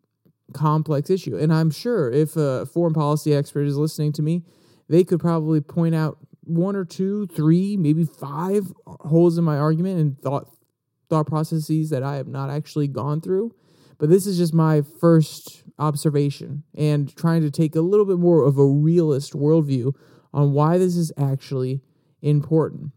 complex 0.53 1.09
issue. 1.09 1.35
And 1.35 1.53
I'm 1.53 1.71
sure 1.71 2.11
if 2.11 2.35
a 2.35 2.65
foreign 2.65 2.93
policy 2.93 3.33
expert 3.33 3.63
is 3.63 3.77
listening 3.77 4.11
to 4.13 4.21
me, 4.21 4.43
they 4.89 5.03
could 5.03 5.19
probably 5.19 5.61
point 5.61 5.95
out 5.95 6.17
one 6.43 6.75
or 6.75 6.85
two, 6.85 7.27
three, 7.27 7.77
maybe 7.77 8.03
five 8.03 8.71
holes 8.85 9.37
in 9.37 9.43
my 9.43 9.57
argument 9.57 9.99
and 9.99 10.19
thought 10.19 10.47
thought 11.13 11.27
processes 11.27 11.91
that 11.91 12.01
I 12.01 12.15
have 12.15 12.27
not 12.27 12.50
actually 12.50 12.88
gone 12.88 13.22
through. 13.22 13.53
But 14.00 14.10
this 14.10 14.25
is 14.25 14.38
just 14.38 14.53
my 14.53 14.82
first 14.82 15.63
observation 15.77 16.63
and 16.75 17.15
trying 17.15 17.43
to 17.43 17.51
take 17.51 17.75
a 17.75 17.82
little 17.82 18.05
bit 18.05 18.17
more 18.17 18.43
of 18.43 18.58
a 18.58 18.65
realist 18.65 19.34
worldview 19.34 19.93
on 20.34 20.53
why 20.53 20.79
this 20.79 20.96
is 20.96 21.12
actually 21.15 21.82
important. 22.24 22.93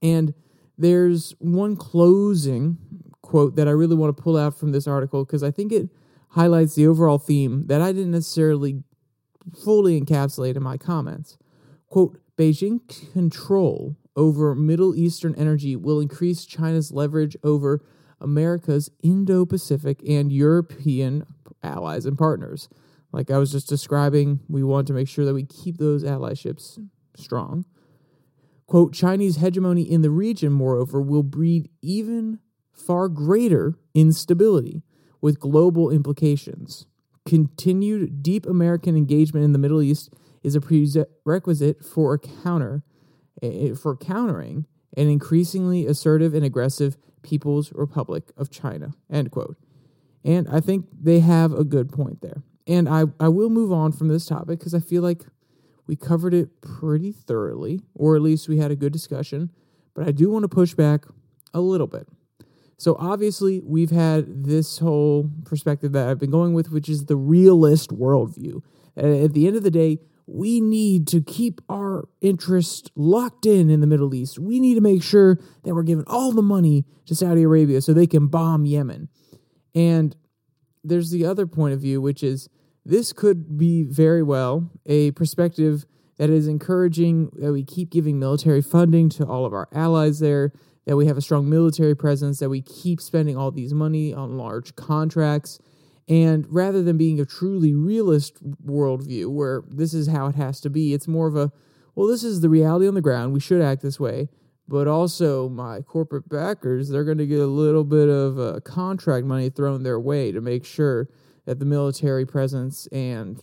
And 0.00 0.32
there's 0.78 1.34
one 1.38 1.76
closing 1.76 2.78
quote 3.20 3.56
that 3.56 3.68
I 3.68 3.72
really 3.72 3.94
want 3.94 4.16
to 4.16 4.22
pull 4.22 4.38
out 4.38 4.58
from 4.58 4.72
this 4.72 4.86
article 4.86 5.24
because 5.24 5.42
I 5.42 5.50
think 5.50 5.70
it 5.70 5.90
highlights 6.30 6.74
the 6.74 6.86
overall 6.86 7.18
theme 7.18 7.66
that 7.66 7.82
I 7.82 7.92
didn't 7.92 8.12
necessarily 8.12 8.82
fully 9.62 10.00
encapsulate 10.00 10.56
in 10.56 10.62
my 10.62 10.78
comments. 10.78 11.36
Quote 11.88 12.18
Beijing 12.38 12.80
control 13.12 13.96
over 14.16 14.54
Middle 14.54 14.94
Eastern 14.94 15.34
energy 15.34 15.76
will 15.76 16.00
increase 16.00 16.44
China's 16.44 16.92
leverage 16.92 17.36
over 17.42 17.84
America's 18.20 18.90
Indo 19.02 19.44
Pacific 19.44 20.00
and 20.08 20.32
European 20.32 21.26
allies 21.62 22.06
and 22.06 22.16
partners. 22.16 22.68
Like 23.12 23.30
I 23.30 23.38
was 23.38 23.52
just 23.52 23.68
describing, 23.68 24.40
we 24.48 24.62
want 24.62 24.86
to 24.88 24.92
make 24.92 25.08
sure 25.08 25.24
that 25.24 25.34
we 25.34 25.44
keep 25.44 25.78
those 25.78 26.04
allyships 26.04 26.78
strong. 27.16 27.64
Quote 28.66 28.92
Chinese 28.92 29.36
hegemony 29.36 29.82
in 29.82 30.02
the 30.02 30.10
region, 30.10 30.52
moreover, 30.52 31.00
will 31.00 31.22
breed 31.22 31.68
even 31.82 32.38
far 32.72 33.08
greater 33.08 33.78
instability 33.94 34.82
with 35.20 35.38
global 35.38 35.90
implications. 35.90 36.86
Continued 37.24 38.22
deep 38.22 38.46
American 38.46 38.96
engagement 38.96 39.44
in 39.44 39.52
the 39.52 39.58
Middle 39.58 39.80
East 39.80 40.10
is 40.42 40.54
a 40.54 40.60
prerequisite 40.60 41.84
for 41.84 42.14
a 42.14 42.18
counter 42.18 42.82
for 43.80 43.96
countering 43.96 44.66
an 44.96 45.08
increasingly 45.08 45.86
assertive 45.86 46.34
and 46.34 46.44
aggressive 46.44 46.96
People's 47.22 47.72
Republic 47.72 48.30
of 48.36 48.50
China. 48.50 48.92
End 49.10 49.30
quote. 49.30 49.56
And 50.24 50.48
I 50.48 50.60
think 50.60 50.86
they 50.98 51.20
have 51.20 51.52
a 51.52 51.64
good 51.64 51.90
point 51.90 52.22
there. 52.22 52.42
And 52.66 52.88
I, 52.88 53.04
I 53.20 53.28
will 53.28 53.50
move 53.50 53.72
on 53.72 53.92
from 53.92 54.08
this 54.08 54.26
topic 54.26 54.58
because 54.58 54.74
I 54.74 54.80
feel 54.80 55.02
like 55.02 55.24
we 55.86 55.96
covered 55.96 56.32
it 56.32 56.60
pretty 56.62 57.12
thoroughly, 57.12 57.80
or 57.94 58.16
at 58.16 58.22
least 58.22 58.48
we 58.48 58.58
had 58.58 58.70
a 58.70 58.76
good 58.76 58.92
discussion. 58.92 59.50
But 59.94 60.08
I 60.08 60.12
do 60.12 60.30
want 60.30 60.44
to 60.44 60.48
push 60.48 60.74
back 60.74 61.04
a 61.52 61.60
little 61.60 61.86
bit. 61.86 62.08
So, 62.76 62.96
obviously, 62.98 63.60
we've 63.64 63.90
had 63.90 64.44
this 64.44 64.78
whole 64.78 65.30
perspective 65.44 65.92
that 65.92 66.08
I've 66.08 66.18
been 66.18 66.30
going 66.30 66.54
with, 66.54 66.70
which 66.70 66.88
is 66.88 67.04
the 67.04 67.16
realist 67.16 67.90
worldview. 67.90 68.62
At 68.96 69.32
the 69.32 69.46
end 69.46 69.56
of 69.56 69.62
the 69.62 69.70
day, 69.70 69.98
we 70.26 70.60
need 70.60 71.06
to 71.08 71.20
keep 71.20 71.60
our 71.68 72.08
interest 72.20 72.90
locked 72.94 73.46
in 73.46 73.68
in 73.68 73.80
the 73.80 73.86
Middle 73.86 74.14
East. 74.14 74.38
We 74.38 74.58
need 74.58 74.74
to 74.74 74.80
make 74.80 75.02
sure 75.02 75.38
that 75.64 75.74
we're 75.74 75.82
giving 75.82 76.04
all 76.06 76.32
the 76.32 76.42
money 76.42 76.84
to 77.06 77.14
Saudi 77.14 77.42
Arabia 77.42 77.80
so 77.80 77.92
they 77.92 78.06
can 78.06 78.28
bomb 78.28 78.64
Yemen. 78.64 79.08
And 79.74 80.16
there's 80.82 81.10
the 81.10 81.26
other 81.26 81.46
point 81.46 81.74
of 81.74 81.80
view, 81.80 82.00
which 82.00 82.22
is 82.22 82.48
this 82.84 83.12
could 83.12 83.58
be 83.58 83.82
very 83.82 84.22
well 84.22 84.70
a 84.86 85.10
perspective 85.12 85.84
that 86.16 86.30
is 86.30 86.46
encouraging 86.46 87.30
that 87.38 87.52
we 87.52 87.64
keep 87.64 87.90
giving 87.90 88.18
military 88.18 88.62
funding 88.62 89.08
to 89.10 89.26
all 89.26 89.44
of 89.44 89.52
our 89.52 89.68
allies 89.72 90.20
there, 90.20 90.52
that 90.86 90.96
we 90.96 91.06
have 91.06 91.16
a 91.16 91.22
strong 91.22 91.48
military 91.48 91.96
presence, 91.96 92.38
that 92.38 92.50
we 92.50 92.62
keep 92.62 93.00
spending 93.00 93.36
all 93.36 93.50
these 93.50 93.74
money 93.74 94.14
on 94.14 94.36
large 94.36 94.76
contracts 94.76 95.58
and 96.08 96.46
rather 96.50 96.82
than 96.82 96.98
being 96.98 97.18
a 97.18 97.24
truly 97.24 97.74
realist 97.74 98.42
worldview 98.64 99.30
where 99.30 99.62
this 99.68 99.94
is 99.94 100.08
how 100.08 100.26
it 100.26 100.34
has 100.34 100.60
to 100.60 100.70
be, 100.70 100.92
it's 100.92 101.08
more 101.08 101.26
of 101.26 101.36
a, 101.36 101.50
well, 101.94 102.06
this 102.06 102.22
is 102.22 102.40
the 102.40 102.48
reality 102.48 102.86
on 102.86 102.94
the 102.94 103.00
ground. 103.00 103.32
We 103.32 103.40
should 103.40 103.62
act 103.62 103.82
this 103.82 103.98
way. 103.98 104.28
But 104.66 104.88
also, 104.88 105.48
my 105.50 105.82
corporate 105.82 106.28
backers, 106.28 106.88
they're 106.88 107.04
going 107.04 107.18
to 107.18 107.26
get 107.26 107.40
a 107.40 107.46
little 107.46 107.84
bit 107.84 108.08
of 108.08 108.38
uh, 108.38 108.60
contract 108.60 109.26
money 109.26 109.50
thrown 109.50 109.82
their 109.82 110.00
way 110.00 110.32
to 110.32 110.40
make 110.40 110.64
sure 110.64 111.08
that 111.44 111.58
the 111.58 111.66
military 111.66 112.24
presence 112.24 112.86
and 112.86 113.42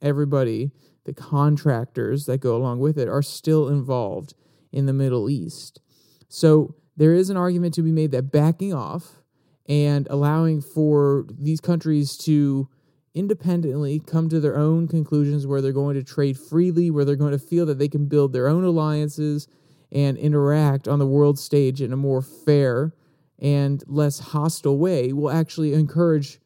everybody, 0.00 0.70
the 1.04 1.12
contractors 1.12 2.26
that 2.26 2.38
go 2.38 2.54
along 2.54 2.78
with 2.78 2.96
it, 2.96 3.08
are 3.08 3.22
still 3.22 3.68
involved 3.68 4.34
in 4.70 4.86
the 4.86 4.92
Middle 4.92 5.28
East. 5.28 5.80
So, 6.28 6.76
there 6.96 7.14
is 7.14 7.30
an 7.30 7.36
argument 7.36 7.74
to 7.74 7.82
be 7.82 7.90
made 7.90 8.12
that 8.12 8.30
backing 8.30 8.72
off 8.72 9.21
and 9.72 10.06
allowing 10.10 10.60
for 10.60 11.24
these 11.30 11.58
countries 11.58 12.18
to 12.18 12.68
independently 13.14 13.98
come 14.00 14.28
to 14.28 14.38
their 14.38 14.58
own 14.58 14.86
conclusions 14.86 15.46
where 15.46 15.62
they're 15.62 15.72
going 15.72 15.94
to 15.94 16.02
trade 16.02 16.38
freely, 16.38 16.90
where 16.90 17.06
they're 17.06 17.16
going 17.16 17.32
to 17.32 17.38
feel 17.38 17.64
that 17.64 17.78
they 17.78 17.88
can 17.88 18.04
build 18.04 18.34
their 18.34 18.48
own 18.48 18.64
alliances 18.64 19.48
and 19.90 20.18
interact 20.18 20.86
on 20.86 20.98
the 20.98 21.06
world 21.06 21.38
stage 21.38 21.80
in 21.80 21.90
a 21.90 21.96
more 21.96 22.20
fair 22.20 22.92
and 23.38 23.82
less 23.86 24.18
hostile 24.18 24.76
way 24.76 25.10
will 25.10 25.30
actually 25.30 25.72
encourage 25.72 26.38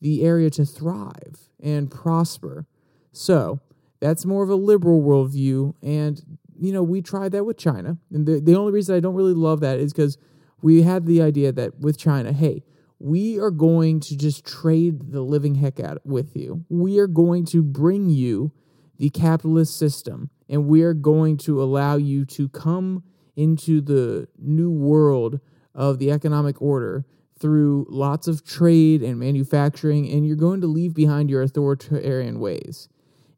the 0.00 0.22
area 0.22 0.48
to 0.48 0.64
thrive 0.64 1.50
and 1.60 1.90
prosper. 1.90 2.66
So 3.10 3.58
that's 3.98 4.24
more 4.24 4.44
of 4.44 4.48
a 4.48 4.54
liberal 4.54 5.02
worldview. 5.02 5.74
And, 5.82 6.38
you 6.56 6.72
know, 6.72 6.84
we 6.84 7.02
tried 7.02 7.32
that 7.32 7.44
with 7.44 7.58
China. 7.58 7.96
And 8.12 8.26
the, 8.26 8.38
the 8.38 8.54
only 8.54 8.70
reason 8.70 8.94
I 8.94 9.00
don't 9.00 9.16
really 9.16 9.34
love 9.34 9.58
that 9.58 9.80
is 9.80 9.92
because 9.92 10.16
we 10.62 10.82
had 10.82 11.06
the 11.06 11.22
idea 11.22 11.52
that 11.52 11.78
with 11.80 11.98
China, 11.98 12.32
hey, 12.32 12.62
we 12.98 13.38
are 13.38 13.50
going 13.50 14.00
to 14.00 14.16
just 14.16 14.44
trade 14.44 15.12
the 15.12 15.22
living 15.22 15.54
heck 15.56 15.80
out 15.80 16.04
with 16.04 16.36
you. 16.36 16.64
We 16.68 16.98
are 16.98 17.06
going 17.06 17.46
to 17.46 17.62
bring 17.62 18.10
you 18.10 18.52
the 18.98 19.08
capitalist 19.08 19.78
system 19.78 20.30
and 20.50 20.66
we 20.66 20.82
are 20.82 20.92
going 20.92 21.38
to 21.38 21.62
allow 21.62 21.96
you 21.96 22.24
to 22.26 22.48
come 22.48 23.04
into 23.36 23.80
the 23.80 24.28
new 24.38 24.70
world 24.70 25.40
of 25.74 25.98
the 25.98 26.10
economic 26.10 26.60
order 26.60 27.06
through 27.38 27.86
lots 27.88 28.28
of 28.28 28.44
trade 28.44 29.02
and 29.02 29.18
manufacturing, 29.18 30.10
and 30.10 30.26
you're 30.26 30.36
going 30.36 30.60
to 30.60 30.66
leave 30.66 30.92
behind 30.92 31.30
your 31.30 31.40
authoritarian 31.40 32.38
ways. 32.38 32.88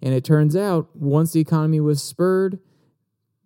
And 0.00 0.12
it 0.12 0.24
turns 0.24 0.56
out, 0.56 0.88
once 0.96 1.32
the 1.32 1.40
economy 1.40 1.78
was 1.78 2.02
spurred, 2.02 2.58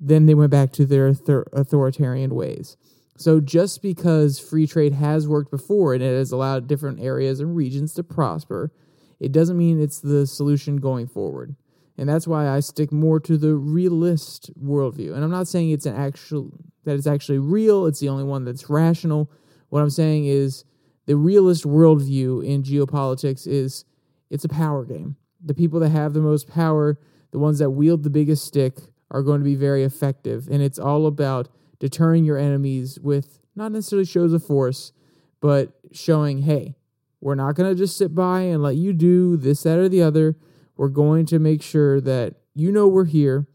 then 0.00 0.24
they 0.24 0.34
went 0.34 0.50
back 0.50 0.72
to 0.72 0.86
their 0.86 1.08
authoritarian 1.52 2.34
ways. 2.34 2.78
So 3.16 3.40
just 3.40 3.82
because 3.82 4.38
free 4.38 4.66
trade 4.66 4.92
has 4.92 5.26
worked 5.26 5.50
before 5.50 5.94
and 5.94 6.02
it 6.02 6.16
has 6.16 6.32
allowed 6.32 6.66
different 6.66 7.00
areas 7.00 7.40
and 7.40 7.56
regions 7.56 7.94
to 7.94 8.02
prosper, 8.02 8.70
it 9.18 9.32
doesn't 9.32 9.56
mean 9.56 9.80
it's 9.80 10.00
the 10.00 10.26
solution 10.26 10.76
going 10.76 11.06
forward. 11.06 11.56
And 11.98 12.08
that's 12.08 12.26
why 12.26 12.48
I 12.48 12.60
stick 12.60 12.92
more 12.92 13.18
to 13.20 13.38
the 13.38 13.54
realist 13.54 14.50
worldview. 14.62 15.14
And 15.14 15.24
I'm 15.24 15.30
not 15.30 15.48
saying 15.48 15.70
it's 15.70 15.86
an 15.86 15.96
actual 15.96 16.52
that 16.84 16.94
it's 16.94 17.06
actually 17.06 17.38
real, 17.38 17.86
it's 17.86 18.00
the 18.00 18.08
only 18.08 18.22
one 18.22 18.44
that's 18.44 18.70
rational. 18.70 19.30
What 19.70 19.80
I'm 19.80 19.90
saying 19.90 20.26
is 20.26 20.64
the 21.06 21.16
realist 21.16 21.64
worldview 21.64 22.44
in 22.46 22.62
geopolitics 22.62 23.46
is 23.46 23.84
it's 24.30 24.44
a 24.44 24.48
power 24.48 24.84
game. 24.84 25.16
The 25.44 25.54
people 25.54 25.80
that 25.80 25.90
have 25.90 26.12
the 26.12 26.20
most 26.20 26.48
power, 26.48 26.98
the 27.32 27.38
ones 27.38 27.58
that 27.58 27.70
wield 27.70 28.02
the 28.02 28.10
biggest 28.10 28.44
stick, 28.44 28.78
are 29.10 29.22
going 29.22 29.40
to 29.40 29.44
be 29.44 29.54
very 29.54 29.84
effective. 29.84 30.48
And 30.50 30.62
it's 30.62 30.78
all 30.78 31.06
about 31.06 31.48
deterring 31.78 32.24
your 32.24 32.38
enemies 32.38 32.98
with 33.00 33.40
not 33.54 33.72
necessarily 33.72 34.06
shows 34.06 34.32
of 34.32 34.44
force, 34.44 34.92
but 35.40 35.72
showing, 35.92 36.42
hey, 36.42 36.76
we're 37.20 37.34
not 37.34 37.54
going 37.54 37.70
to 37.70 37.76
just 37.76 37.96
sit 37.96 38.14
by 38.14 38.42
and 38.42 38.62
let 38.62 38.76
you 38.76 38.92
do 38.92 39.36
this, 39.36 39.62
that, 39.62 39.78
or 39.78 39.88
the 39.88 40.02
other. 40.02 40.36
We're 40.76 40.88
going 40.88 41.26
to 41.26 41.38
make 41.38 41.62
sure 41.62 42.00
that 42.02 42.34
you 42.54 42.70
know 42.70 42.86
we're 42.86 43.06
here 43.06 43.46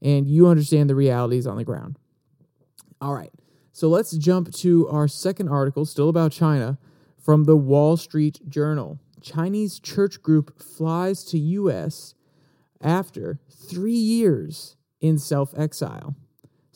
and 0.00 0.28
you 0.28 0.46
understand 0.46 0.88
the 0.88 0.94
realities 0.94 1.46
on 1.46 1.56
the 1.56 1.64
ground. 1.64 1.98
All 3.00 3.14
right. 3.14 3.32
So 3.72 3.88
let's 3.88 4.16
jump 4.16 4.52
to 4.54 4.88
our 4.88 5.08
second 5.08 5.48
article, 5.48 5.84
still 5.84 6.08
about 6.08 6.32
China, 6.32 6.78
from 7.22 7.44
the 7.44 7.56
Wall 7.56 7.96
Street 7.96 8.40
Journal. 8.48 8.98
Chinese 9.20 9.78
church 9.78 10.22
group 10.22 10.60
flies 10.60 11.24
to 11.24 11.38
U.S. 11.38 12.14
after 12.80 13.40
three 13.50 13.92
years 13.92 14.76
in 15.00 15.18
self 15.18 15.56
exile. 15.56 16.16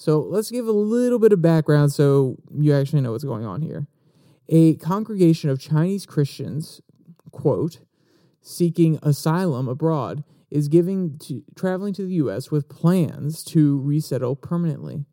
So 0.02 0.18
let's 0.18 0.50
give 0.50 0.66
a 0.66 0.72
little 0.72 1.20
bit 1.20 1.32
of 1.32 1.40
background 1.40 1.92
so 1.92 2.36
you 2.52 2.74
actually 2.74 3.02
know 3.02 3.12
what's 3.12 3.22
going 3.22 3.46
on 3.46 3.62
here. 3.62 3.86
A 4.48 4.74
congregation 4.74 5.48
of 5.48 5.60
Chinese 5.60 6.06
Christians, 6.06 6.80
quote, 7.30 7.82
seeking 8.40 8.98
asylum 9.00 9.68
abroad, 9.68 10.24
is 10.50 10.66
giving 10.66 11.18
to, 11.18 11.44
traveling 11.54 11.94
to 11.94 12.04
the 12.04 12.14
U.S. 12.14 12.50
with 12.50 12.68
plans 12.68 13.44
to 13.44 13.80
resettle 13.80 14.34
permanently, 14.34 15.04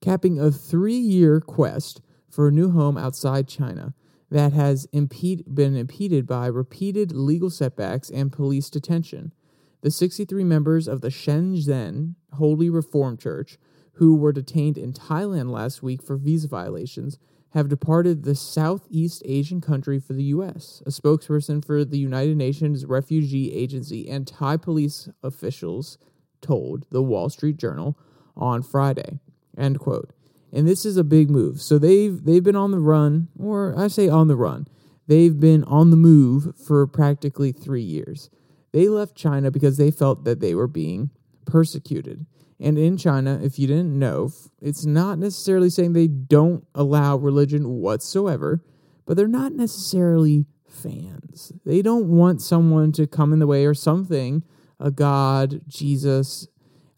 capping 0.00 0.40
a 0.40 0.50
three 0.50 0.96
year 0.96 1.38
quest 1.38 2.00
for 2.30 2.48
a 2.48 2.50
new 2.50 2.70
home 2.70 2.96
outside 2.96 3.46
China 3.46 3.92
that 4.30 4.54
has 4.54 4.86
impede, 4.90 5.54
been 5.54 5.76
impeded 5.76 6.26
by 6.26 6.46
repeated 6.46 7.12
legal 7.12 7.50
setbacks 7.50 8.08
and 8.08 8.32
police 8.32 8.70
detention. 8.70 9.34
The 9.82 9.90
63 9.90 10.44
members 10.44 10.88
of 10.88 11.02
the 11.02 11.10
Shenzhen 11.10 12.14
Holy 12.32 12.70
Reformed 12.70 13.20
Church 13.20 13.58
who 13.94 14.16
were 14.16 14.32
detained 14.32 14.78
in 14.78 14.92
Thailand 14.92 15.50
last 15.50 15.82
week 15.82 16.02
for 16.02 16.16
visa 16.16 16.48
violations, 16.48 17.18
have 17.50 17.68
departed 17.68 18.24
the 18.24 18.34
Southeast 18.34 19.22
Asian 19.24 19.60
country 19.60 20.00
for 20.00 20.12
the 20.12 20.24
U.S. 20.24 20.82
A 20.86 20.90
spokesperson 20.90 21.64
for 21.64 21.84
the 21.84 21.98
United 21.98 22.36
Nations 22.36 22.84
Refugee 22.84 23.52
Agency 23.52 24.08
and 24.08 24.26
Thai 24.26 24.56
police 24.56 25.08
officials 25.22 25.98
told 26.40 26.86
the 26.90 27.02
Wall 27.02 27.30
Street 27.30 27.56
Journal 27.56 27.96
on 28.36 28.62
Friday. 28.62 29.20
End 29.56 29.78
quote. 29.78 30.10
And 30.52 30.66
this 30.66 30.84
is 30.84 30.96
a 30.96 31.04
big 31.04 31.30
move. 31.30 31.60
So 31.60 31.78
they've 31.78 32.24
they've 32.24 32.42
been 32.42 32.56
on 32.56 32.72
the 32.72 32.80
run, 32.80 33.28
or 33.38 33.78
I 33.78 33.88
say 33.88 34.08
on 34.08 34.28
the 34.28 34.36
run. 34.36 34.66
They've 35.06 35.38
been 35.38 35.64
on 35.64 35.90
the 35.90 35.96
move 35.96 36.56
for 36.56 36.86
practically 36.86 37.52
three 37.52 37.82
years. 37.82 38.30
They 38.72 38.88
left 38.88 39.16
China 39.16 39.50
because 39.50 39.76
they 39.76 39.90
felt 39.90 40.24
that 40.24 40.40
they 40.40 40.54
were 40.54 40.66
being 40.66 41.10
persecuted. 41.44 42.26
And 42.60 42.78
in 42.78 42.96
China, 42.96 43.40
if 43.42 43.58
you 43.58 43.66
didn't 43.66 43.98
know, 43.98 44.30
it's 44.60 44.84
not 44.84 45.18
necessarily 45.18 45.70
saying 45.70 45.92
they 45.92 46.06
don't 46.06 46.66
allow 46.74 47.16
religion 47.16 47.68
whatsoever, 47.68 48.62
but 49.06 49.16
they're 49.16 49.26
not 49.28 49.52
necessarily 49.52 50.46
fans. 50.68 51.52
They 51.64 51.82
don't 51.82 52.08
want 52.08 52.42
someone 52.42 52.92
to 52.92 53.06
come 53.06 53.32
in 53.32 53.38
the 53.38 53.46
way 53.46 53.66
or 53.66 53.74
something, 53.74 54.44
a 54.78 54.90
God, 54.90 55.62
Jesus, 55.66 56.46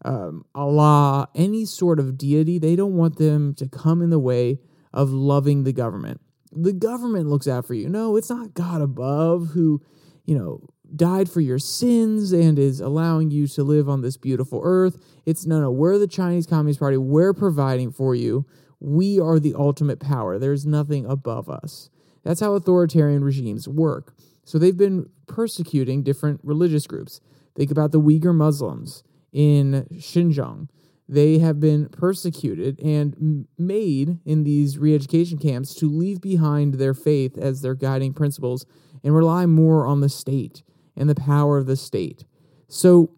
um, 0.05 0.45
Allah, 0.53 1.29
any 1.35 1.65
sort 1.65 1.99
of 1.99 2.17
deity. 2.17 2.59
They 2.59 2.75
don't 2.75 2.95
want 2.95 3.17
them 3.17 3.53
to 3.55 3.67
come 3.67 4.01
in 4.01 4.09
the 4.09 4.19
way 4.19 4.59
of 4.93 5.11
loving 5.11 5.63
the 5.63 5.73
government. 5.73 6.21
The 6.51 6.73
government 6.73 7.27
looks 7.27 7.47
out 7.47 7.65
for 7.65 7.73
you. 7.73 7.89
No, 7.89 8.15
it's 8.15 8.29
not 8.29 8.53
God 8.53 8.81
above 8.81 9.49
who, 9.49 9.81
you 10.25 10.37
know, 10.37 10.61
died 10.95 11.29
for 11.29 11.41
your 11.41 11.59
sins 11.59 12.31
and 12.31 12.57
is 12.57 12.79
allowing 12.79 13.31
you 13.31 13.47
to 13.47 13.63
live 13.63 13.89
on 13.89 14.01
this 14.01 14.17
beautiful 14.17 14.61
earth. 14.63 14.97
It's 15.25 15.45
no, 15.45 15.59
no, 15.59 15.71
we're 15.71 15.97
the 15.97 16.07
Chinese 16.07 16.45
Communist 16.45 16.79
Party. 16.79 16.97
We're 16.97 17.33
providing 17.33 17.91
for 17.91 18.15
you. 18.15 18.45
We 18.79 19.19
are 19.19 19.39
the 19.39 19.55
ultimate 19.55 19.99
power. 19.99 20.37
There's 20.37 20.65
nothing 20.65 21.05
above 21.05 21.49
us. 21.49 21.89
That's 22.23 22.39
how 22.39 22.53
authoritarian 22.53 23.23
regimes 23.23 23.67
work. 23.67 24.13
So 24.43 24.57
they've 24.57 24.77
been 24.77 25.09
persecuting 25.27 26.03
different 26.03 26.39
religious 26.43 26.87
groups. 26.87 27.19
Think 27.55 27.71
about 27.71 27.91
the 27.91 28.01
Uyghur 28.01 28.35
Muslims 28.35 29.03
in 29.33 29.87
Xinjiang. 29.93 30.69
They 31.09 31.39
have 31.39 31.59
been 31.59 31.87
persecuted 31.89 32.79
and 32.81 33.47
made 33.57 34.19
in 34.25 34.43
these 34.43 34.77
re 34.77 34.93
education 34.93 35.37
camps 35.37 35.73
to 35.75 35.89
leave 35.89 36.21
behind 36.21 36.75
their 36.75 36.93
faith 36.93 37.37
as 37.37 37.61
their 37.61 37.75
guiding 37.75 38.13
principles 38.13 38.65
and 39.03 39.15
rely 39.15 39.45
more 39.45 39.85
on 39.85 40.01
the 40.01 40.09
state 40.09 40.63
and 40.97 41.09
the 41.09 41.15
power 41.15 41.57
of 41.57 41.67
the 41.67 41.75
state. 41.75 42.25
So 42.67 43.11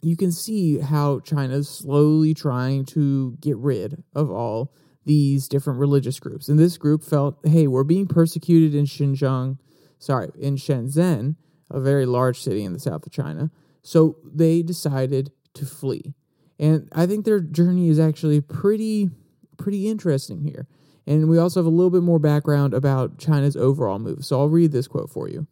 you 0.00 0.16
can 0.16 0.32
see 0.32 0.78
how 0.78 1.20
China's 1.20 1.68
slowly 1.68 2.34
trying 2.34 2.84
to 2.86 3.36
get 3.40 3.56
rid 3.56 4.02
of 4.14 4.30
all 4.30 4.72
these 5.04 5.48
different 5.48 5.78
religious 5.78 6.18
groups. 6.18 6.48
And 6.48 6.58
this 6.58 6.76
group 6.76 7.04
felt, 7.04 7.38
hey, 7.44 7.66
we're 7.66 7.84
being 7.84 8.06
persecuted 8.06 8.74
in 8.74 8.84
Xinjiang, 8.84 9.58
sorry, 9.98 10.30
in 10.38 10.56
Shenzhen, 10.56 11.36
a 11.70 11.80
very 11.80 12.06
large 12.06 12.40
city 12.40 12.64
in 12.64 12.72
the 12.72 12.78
south 12.78 13.06
of 13.06 13.12
China. 13.12 13.50
So 13.82 14.16
they 14.24 14.62
decided 14.62 15.32
to 15.54 15.66
flee. 15.66 16.14
And 16.58 16.88
I 16.92 17.06
think 17.06 17.24
their 17.24 17.40
journey 17.40 17.88
is 17.88 17.98
actually 17.98 18.40
pretty 18.40 19.10
pretty 19.58 19.88
interesting 19.88 20.42
here. 20.42 20.66
And 21.06 21.28
we 21.28 21.38
also 21.38 21.60
have 21.60 21.66
a 21.66 21.70
little 21.70 21.90
bit 21.90 22.02
more 22.02 22.18
background 22.18 22.74
about 22.74 23.18
China's 23.18 23.56
overall 23.56 23.98
move. 23.98 24.24
So 24.24 24.38
I'll 24.38 24.48
read 24.48 24.72
this 24.72 24.88
quote 24.88 25.10
for 25.10 25.28
you. 25.28 25.46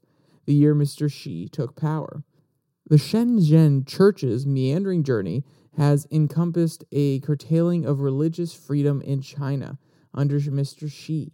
the 0.45 0.53
year 0.53 0.75
Mr. 0.75 1.11
Xi 1.11 1.47
took 1.47 1.75
power. 1.75 2.23
The 2.89 2.97
Shenzhen 2.97 3.87
Church's 3.87 4.45
meandering 4.45 5.03
journey 5.03 5.43
has 5.77 6.05
encompassed 6.11 6.83
a 6.91 7.21
curtailing 7.21 7.85
of 7.85 8.01
religious 8.01 8.53
freedom 8.53 9.01
in 9.01 9.21
China 9.21 9.79
under 10.13 10.39
Mr. 10.39 10.91
Xi. 10.91 11.31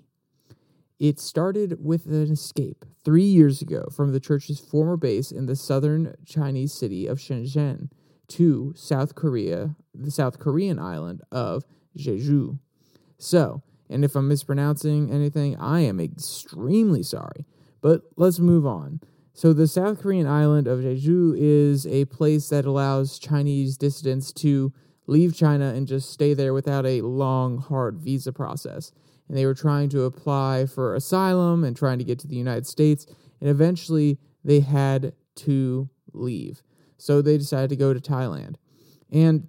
It 1.00 1.20
started 1.20 1.84
with 1.84 2.06
an 2.06 2.32
escape 2.32 2.86
three 3.04 3.24
years 3.24 3.62
ago 3.62 3.88
from 3.92 4.12
the 4.12 4.20
church's 4.20 4.60
former 4.60 4.98
base 4.98 5.32
in 5.32 5.46
the 5.46 5.56
southern 5.56 6.16
Chinese 6.26 6.74
city 6.74 7.08
of 7.08 7.20
Shenzhen 7.20 7.90
to 8.30 8.74
South 8.76 9.16
Korea, 9.16 9.76
the 9.94 10.12
South 10.12 10.40
Korean 10.40 10.78
island 10.78 11.22
of 11.32 11.64
Jeju. 11.98 12.60
So, 13.18 13.64
and 13.90 14.06
if 14.06 14.16
I'm 14.16 14.28
mispronouncing 14.28 15.12
anything, 15.12 15.58
I 15.58 15.82
am 15.82 16.00
extremely 16.00 17.04
sorry. 17.04 17.46
But 17.82 18.04
let's 18.16 18.40
move 18.40 18.66
on. 18.66 19.02
So, 19.34 19.54
the 19.54 19.68
South 19.68 20.02
Korean 20.02 20.28
island 20.28 20.68
of 20.68 20.80
Jeju 20.80 21.36
is 21.38 21.88
a 21.88 22.06
place 22.06 22.50
that 22.50 22.66
allows 22.66 23.20
Chinese 23.20 23.78
dissidents 23.78 24.34
to 24.34 24.74
leave 25.08 25.36
China 25.36 25.74
and 25.74 25.88
just 25.88 26.12
stay 26.12 26.34
there 26.34 26.54
without 26.54 26.86
a 26.86 27.02
long, 27.02 27.58
hard 27.58 28.00
visa 28.00 28.34
process. 28.34 28.92
And 29.28 29.38
they 29.38 29.46
were 29.46 29.54
trying 29.54 29.90
to 29.90 30.04
apply 30.04 30.66
for 30.66 30.94
asylum 30.94 31.64
and 31.64 31.76
trying 31.76 32.00
to 32.00 32.04
get 32.04 32.20
to 32.20 32.28
the 32.28 32.36
United 32.36 32.68
States. 32.68 33.06
And 33.40 33.50
eventually, 33.50 34.20
they 34.44 34.60
had 34.60 35.14
to 35.36 35.90
leave. 36.12 36.62
So, 36.98 37.22
they 37.22 37.38
decided 37.38 37.70
to 37.70 37.76
go 37.78 37.94
to 37.94 38.00
Thailand. 38.02 38.56
And 39.10 39.48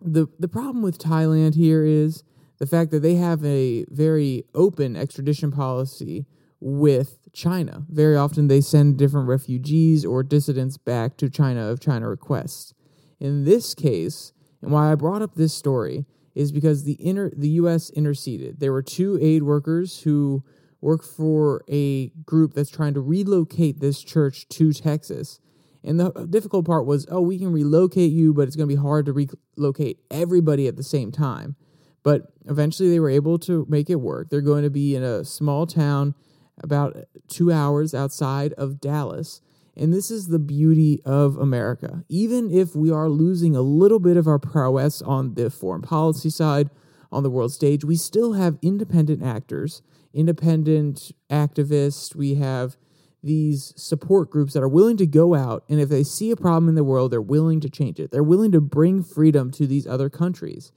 the, 0.00 0.28
the 0.38 0.48
problem 0.48 0.82
with 0.82 0.98
Thailand 0.98 1.54
here 1.54 1.84
is 1.84 2.24
the 2.58 2.66
fact 2.66 2.90
that 2.90 3.00
they 3.00 3.14
have 3.14 3.44
a 3.44 3.84
very 3.88 4.44
open 4.54 4.96
extradition 4.96 5.50
policy 5.50 6.26
with 6.60 7.18
China. 7.32 7.84
Very 7.88 8.16
often 8.16 8.48
they 8.48 8.60
send 8.60 8.98
different 8.98 9.28
refugees 9.28 10.04
or 10.04 10.22
dissidents 10.22 10.76
back 10.76 11.16
to 11.18 11.30
China 11.30 11.70
if 11.72 11.80
China 11.80 12.08
requests. 12.08 12.74
In 13.20 13.44
this 13.44 13.74
case, 13.74 14.32
and 14.60 14.72
why 14.72 14.90
I 14.90 14.96
brought 14.96 15.22
up 15.22 15.34
this 15.34 15.54
story 15.54 16.06
is 16.34 16.52
because 16.52 16.84
the 16.84 16.96
inter- 17.04 17.32
the 17.36 17.48
US 17.50 17.90
interceded. 17.90 18.60
There 18.60 18.72
were 18.72 18.82
two 18.82 19.18
aid 19.20 19.42
workers 19.42 20.02
who 20.02 20.44
work 20.80 21.02
for 21.02 21.64
a 21.68 22.08
group 22.24 22.54
that's 22.54 22.70
trying 22.70 22.94
to 22.94 23.00
relocate 23.00 23.80
this 23.80 24.02
church 24.02 24.48
to 24.48 24.72
Texas. 24.72 25.40
And 25.82 25.98
the 25.98 26.10
difficult 26.28 26.66
part 26.66 26.86
was, 26.86 27.06
oh, 27.10 27.20
we 27.20 27.38
can 27.38 27.52
relocate 27.52 28.12
you, 28.12 28.32
but 28.32 28.46
it's 28.46 28.56
going 28.56 28.68
to 28.68 28.74
be 28.74 28.80
hard 28.80 29.06
to 29.06 29.12
relocate 29.56 30.00
everybody 30.10 30.66
at 30.66 30.76
the 30.76 30.82
same 30.82 31.10
time. 31.10 31.56
But 32.02 32.32
eventually 32.46 32.90
they 32.90 33.00
were 33.00 33.10
able 33.10 33.38
to 33.40 33.66
make 33.68 33.90
it 33.90 33.96
work. 33.96 34.30
They're 34.30 34.40
going 34.40 34.64
to 34.64 34.70
be 34.70 34.94
in 34.94 35.02
a 35.02 35.24
small 35.24 35.66
town 35.66 36.14
about 36.62 36.96
two 37.28 37.52
hours 37.52 37.94
outside 37.94 38.52
of 38.54 38.80
Dallas. 38.80 39.40
And 39.76 39.92
this 39.92 40.10
is 40.10 40.26
the 40.26 40.40
beauty 40.40 41.00
of 41.04 41.36
America. 41.36 42.04
Even 42.08 42.50
if 42.50 42.74
we 42.74 42.90
are 42.90 43.08
losing 43.08 43.54
a 43.54 43.62
little 43.62 44.00
bit 44.00 44.16
of 44.16 44.26
our 44.26 44.38
prowess 44.38 45.02
on 45.02 45.34
the 45.34 45.50
foreign 45.50 45.82
policy 45.82 46.30
side, 46.30 46.70
on 47.10 47.22
the 47.22 47.30
world 47.30 47.52
stage, 47.52 47.84
we 47.84 47.96
still 47.96 48.34
have 48.34 48.58
independent 48.62 49.22
actors, 49.22 49.82
independent 50.12 51.12
activists. 51.30 52.14
We 52.14 52.34
have 52.34 52.76
these 53.22 53.72
support 53.76 54.30
groups 54.30 54.52
that 54.52 54.62
are 54.62 54.68
willing 54.68 54.96
to 54.96 55.06
go 55.06 55.34
out 55.34 55.64
and 55.68 55.80
if 55.80 55.88
they 55.88 56.04
see 56.04 56.30
a 56.30 56.36
problem 56.36 56.68
in 56.68 56.76
the 56.76 56.84
world, 56.84 57.10
they're 57.10 57.20
willing 57.20 57.60
to 57.60 57.68
change 57.68 57.98
it. 57.98 58.10
They're 58.10 58.22
willing 58.22 58.52
to 58.52 58.60
bring 58.60 59.02
freedom 59.02 59.50
to 59.52 59.66
these 59.66 59.86
other 59.86 60.08
countries. 60.08 60.70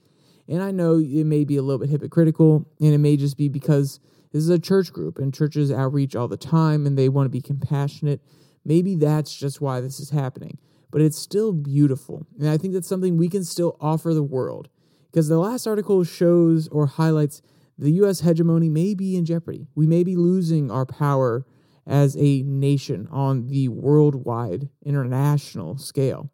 And 0.52 0.62
I 0.62 0.70
know 0.70 0.98
it 0.98 1.24
may 1.24 1.44
be 1.44 1.56
a 1.56 1.62
little 1.62 1.78
bit 1.78 1.88
hypocritical 1.88 2.66
and 2.78 2.92
it 2.92 2.98
may 2.98 3.16
just 3.16 3.38
be 3.38 3.48
because 3.48 4.00
this 4.32 4.42
is 4.42 4.50
a 4.50 4.58
church 4.58 4.92
group 4.92 5.18
and 5.18 5.32
churches 5.32 5.72
outreach 5.72 6.14
all 6.14 6.28
the 6.28 6.36
time 6.36 6.86
and 6.86 6.98
they 6.98 7.08
want 7.08 7.24
to 7.24 7.30
be 7.30 7.40
compassionate. 7.40 8.20
Maybe 8.62 8.94
that's 8.94 9.34
just 9.34 9.62
why 9.62 9.80
this 9.80 9.98
is 9.98 10.10
happening. 10.10 10.58
But 10.90 11.00
it's 11.00 11.18
still 11.18 11.54
beautiful. 11.54 12.26
And 12.38 12.50
I 12.50 12.58
think 12.58 12.74
that's 12.74 12.86
something 12.86 13.16
we 13.16 13.30
can 13.30 13.44
still 13.44 13.78
offer 13.80 14.12
the 14.12 14.22
world. 14.22 14.68
Because 15.10 15.28
the 15.28 15.38
last 15.38 15.66
article 15.66 16.04
shows 16.04 16.68
or 16.68 16.84
highlights 16.84 17.40
the 17.78 17.92
US 17.92 18.20
hegemony 18.20 18.68
may 18.68 18.92
be 18.92 19.16
in 19.16 19.24
jeopardy. 19.24 19.68
We 19.74 19.86
may 19.86 20.04
be 20.04 20.16
losing 20.16 20.70
our 20.70 20.84
power 20.84 21.46
as 21.86 22.14
a 22.18 22.42
nation 22.42 23.08
on 23.10 23.46
the 23.46 23.68
worldwide 23.68 24.68
international 24.84 25.78
scale. 25.78 26.30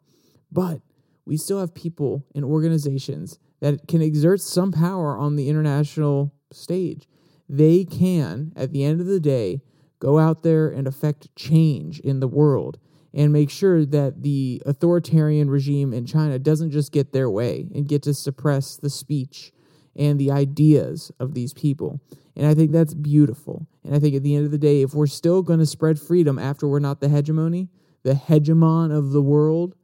But 0.51 0.81
we 1.23 1.37
still 1.37 1.61
have 1.61 1.73
people 1.73 2.25
and 2.35 2.43
organizations 2.43 3.39
that 3.59 3.87
can 3.87 4.01
exert 4.01 4.41
some 4.41 4.71
power 4.71 5.17
on 5.17 5.35
the 5.35 5.49
international 5.49 6.33
stage. 6.51 7.07
They 7.47 7.83
can, 7.83 8.53
at 8.55 8.71
the 8.71 8.83
end 8.83 9.01
of 9.01 9.07
the 9.07 9.19
day, 9.19 9.61
go 9.99 10.19
out 10.19 10.43
there 10.43 10.69
and 10.69 10.87
affect 10.87 11.35
change 11.35 11.99
in 11.99 12.19
the 12.19 12.27
world 12.27 12.79
and 13.13 13.33
make 13.33 13.49
sure 13.49 13.85
that 13.85 14.21
the 14.21 14.61
authoritarian 14.65 15.49
regime 15.49 15.93
in 15.93 16.05
China 16.05 16.37
doesn't 16.37 16.71
just 16.71 16.91
get 16.91 17.11
their 17.11 17.29
way 17.29 17.67
and 17.73 17.87
get 17.87 18.03
to 18.03 18.13
suppress 18.13 18.77
the 18.77 18.89
speech 18.89 19.51
and 19.95 20.19
the 20.19 20.31
ideas 20.31 21.11
of 21.19 21.33
these 21.33 21.53
people. 21.53 21.99
And 22.35 22.45
I 22.45 22.53
think 22.53 22.71
that's 22.71 22.93
beautiful. 22.93 23.67
And 23.83 23.95
I 23.95 23.99
think 23.99 24.15
at 24.15 24.23
the 24.23 24.35
end 24.35 24.45
of 24.45 24.51
the 24.51 24.57
day, 24.57 24.81
if 24.81 24.93
we're 24.93 25.07
still 25.07 25.41
going 25.41 25.59
to 25.59 25.65
spread 25.65 25.99
freedom 25.99 26.37
after 26.37 26.67
we're 26.67 26.79
not 26.79 27.01
the 27.01 27.09
hegemony, 27.09 27.67
the 28.03 28.13
hegemon 28.13 28.95
of 28.95 29.11
the 29.11 29.21
world, 29.21 29.75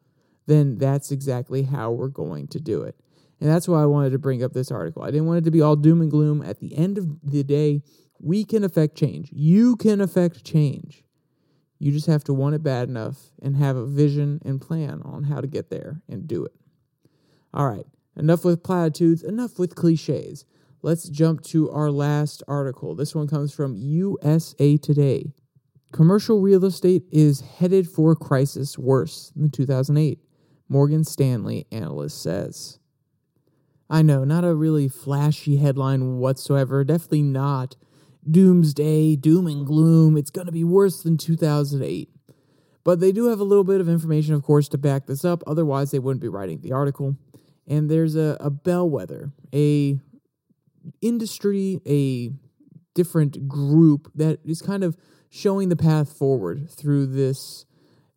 then 0.45 0.77
that's 0.77 1.11
exactly 1.11 1.63
how 1.63 1.91
we're 1.91 2.07
going 2.07 2.47
to 2.49 2.59
do 2.59 2.83
it. 2.83 2.95
And 3.39 3.49
that's 3.49 3.67
why 3.67 3.81
I 3.81 3.85
wanted 3.85 4.11
to 4.11 4.19
bring 4.19 4.43
up 4.43 4.53
this 4.53 4.71
article. 4.71 5.03
I 5.03 5.11
didn't 5.11 5.27
want 5.27 5.39
it 5.39 5.43
to 5.45 5.51
be 5.51 5.61
all 5.61 5.75
doom 5.75 6.01
and 6.01 6.09
gloom. 6.09 6.41
At 6.41 6.59
the 6.59 6.77
end 6.77 6.97
of 6.97 7.07
the 7.21 7.43
day, 7.43 7.81
we 8.19 8.45
can 8.45 8.63
affect 8.63 8.95
change. 8.95 9.29
You 9.31 9.75
can 9.75 9.99
affect 10.01 10.45
change. 10.45 11.03
You 11.79 11.91
just 11.91 12.07
have 12.07 12.23
to 12.25 12.33
want 12.33 12.55
it 12.55 12.63
bad 12.63 12.87
enough 12.87 13.31
and 13.41 13.57
have 13.57 13.75
a 13.75 13.85
vision 13.85 14.41
and 14.45 14.61
plan 14.61 15.01
on 15.03 15.25
how 15.25 15.41
to 15.41 15.47
get 15.47 15.69
there 15.69 16.01
and 16.07 16.27
do 16.27 16.45
it. 16.45 16.53
All 17.53 17.69
right, 17.69 17.85
enough 18.15 18.45
with 18.45 18.63
platitudes, 18.63 19.23
enough 19.23 19.59
with 19.59 19.75
cliches. 19.75 20.45
Let's 20.81 21.09
jump 21.09 21.41
to 21.45 21.69
our 21.71 21.91
last 21.91 22.43
article. 22.47 22.95
This 22.95 23.15
one 23.15 23.27
comes 23.27 23.53
from 23.53 23.75
USA 23.75 24.77
Today. 24.77 25.33
Commercial 25.91 26.41
real 26.41 26.65
estate 26.65 27.03
is 27.11 27.41
headed 27.41 27.89
for 27.89 28.11
a 28.11 28.15
crisis 28.15 28.77
worse 28.77 29.31
than 29.35 29.49
2008, 29.49 30.19
Morgan 30.67 31.03
Stanley 31.03 31.67
analyst 31.71 32.21
says. 32.21 32.79
I 33.89 34.01
know, 34.01 34.23
not 34.23 34.43
a 34.43 34.55
really 34.55 34.87
flashy 34.87 35.57
headline 35.57 36.17
whatsoever. 36.17 36.83
Definitely 36.83 37.21
not 37.23 37.75
doomsday, 38.29 39.15
doom 39.15 39.47
and 39.47 39.65
gloom. 39.65 40.17
It's 40.17 40.31
going 40.31 40.47
to 40.47 40.51
be 40.51 40.63
worse 40.63 41.03
than 41.03 41.17
2008. 41.17 42.09
But 42.83 42.99
they 42.99 43.11
do 43.11 43.25
have 43.25 43.39
a 43.39 43.43
little 43.43 43.63
bit 43.63 43.81
of 43.81 43.89
information, 43.89 44.33
of 44.33 44.43
course, 44.43 44.67
to 44.69 44.77
back 44.77 45.05
this 45.05 45.25
up. 45.25 45.43
Otherwise, 45.47 45.91
they 45.91 45.99
wouldn't 45.99 46.21
be 46.21 46.27
writing 46.27 46.61
the 46.61 46.71
article. 46.71 47.15
And 47.67 47.89
there's 47.89 48.15
a, 48.15 48.37
a 48.39 48.49
bellwether, 48.49 49.31
a 49.53 49.99
industry, 51.01 51.81
a 51.87 52.31
different 52.93 53.47
group 53.47 54.11
that 54.15 54.39
is 54.45 54.61
kind 54.61 54.83
of 54.83 54.97
showing 55.29 55.69
the 55.69 55.75
path 55.75 56.15
forward 56.15 56.69
through 56.69 57.07
this 57.07 57.65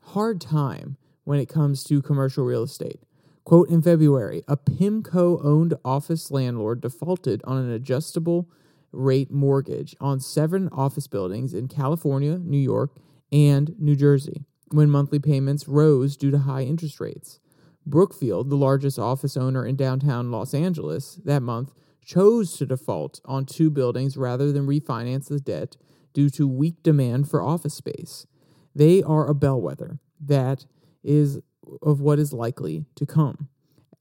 hard 0.01 0.41
time 0.41 0.97
when 1.25 1.41
it 1.41 1.49
comes 1.49 1.83
to 1.85 2.01
commercial 2.01 2.45
real 2.45 2.63
estate. 2.63 3.01
Quote 3.49 3.71
In 3.71 3.81
February, 3.81 4.43
a 4.47 4.59
PIMCO 4.59 5.43
owned 5.43 5.73
office 5.83 6.31
landlord 6.31 6.83
defaulted 6.83 7.41
on 7.45 7.57
an 7.57 7.71
adjustable 7.71 8.47
rate 8.93 9.31
mortgage 9.31 9.97
on 10.03 10.21
seven 10.21 10.69
office 10.69 11.07
buildings 11.07 11.55
in 11.55 11.67
California, 11.67 12.37
New 12.37 12.59
York, 12.59 12.99
and 13.33 13.75
New 13.79 13.97
Jersey 13.97 14.45
when 14.71 14.91
monthly 14.91 15.19
payments 15.19 15.67
rose 15.67 16.15
due 16.15 16.31
to 16.31 16.41
high 16.41 16.65
interest 16.65 17.01
rates. 17.01 17.41
Brookfield, 17.87 18.51
the 18.51 18.55
largest 18.55 18.99
office 18.99 19.35
owner 19.35 19.65
in 19.65 19.77
downtown 19.77 20.31
Los 20.31 20.53
Angeles, 20.53 21.19
that 21.25 21.41
month 21.41 21.73
chose 22.05 22.53
to 22.59 22.67
default 22.67 23.23
on 23.25 23.47
two 23.47 23.71
buildings 23.71 24.19
rather 24.19 24.53
than 24.53 24.67
refinance 24.67 25.29
the 25.29 25.41
debt 25.41 25.79
due 26.13 26.29
to 26.29 26.47
weak 26.47 26.83
demand 26.83 27.31
for 27.31 27.43
office 27.43 27.73
space. 27.73 28.27
They 28.75 29.03
are 29.03 29.27
a 29.27 29.35
bellwether 29.35 30.01
that 30.21 30.67
is 31.03 31.41
of 31.83 32.01
what 32.01 32.19
is 32.19 32.33
likely 32.33 32.85
to 32.97 33.07
come. 33.07 33.49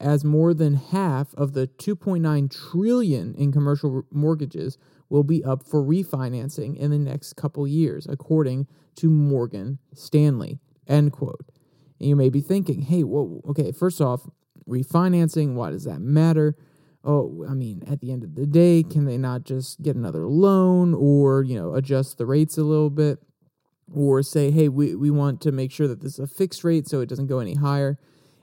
As 0.00 0.24
more 0.24 0.54
than 0.54 0.74
half 0.74 1.34
of 1.34 1.54
the 1.54 1.66
2.9 1.66 2.70
trillion 2.70 3.34
in 3.34 3.50
commercial 3.50 4.04
mortgages 4.12 4.78
will 5.08 5.24
be 5.24 5.42
up 5.44 5.64
for 5.64 5.82
refinancing 5.82 6.76
in 6.76 6.90
the 6.90 6.98
next 6.98 7.34
couple 7.34 7.66
years 7.66 8.06
according 8.08 8.68
to 8.96 9.10
Morgan 9.10 9.78
Stanley. 9.94 10.60
End 10.86 11.12
quote. 11.12 11.46
And 11.98 12.08
you 12.08 12.16
may 12.16 12.28
be 12.28 12.40
thinking 12.40 12.82
hey 12.82 13.02
well 13.02 13.40
okay 13.48 13.72
first 13.72 14.00
off 14.00 14.28
refinancing 14.68 15.54
why 15.54 15.70
does 15.70 15.84
that 15.84 16.00
matter? 16.00 16.56
Oh, 17.04 17.44
I 17.48 17.54
mean, 17.54 17.84
at 17.86 18.00
the 18.00 18.10
end 18.12 18.24
of 18.24 18.34
the 18.34 18.44
day, 18.44 18.82
can 18.82 19.04
they 19.04 19.16
not 19.16 19.44
just 19.44 19.80
get 19.80 19.94
another 19.96 20.26
loan 20.26 20.94
or, 20.94 21.42
you 21.44 21.54
know, 21.54 21.74
adjust 21.74 22.18
the 22.18 22.26
rates 22.26 22.58
a 22.58 22.64
little 22.64 22.90
bit 22.90 23.20
or 23.94 24.22
say, 24.22 24.50
hey, 24.50 24.68
we, 24.68 24.94
we 24.94 25.10
want 25.10 25.40
to 25.42 25.52
make 25.52 25.72
sure 25.72 25.88
that 25.88 26.00
this 26.00 26.14
is 26.14 26.18
a 26.18 26.26
fixed 26.26 26.64
rate 26.64 26.86
so 26.86 27.00
it 27.00 27.08
doesn't 27.08 27.26
go 27.26 27.38
any 27.38 27.54
higher? 27.54 27.98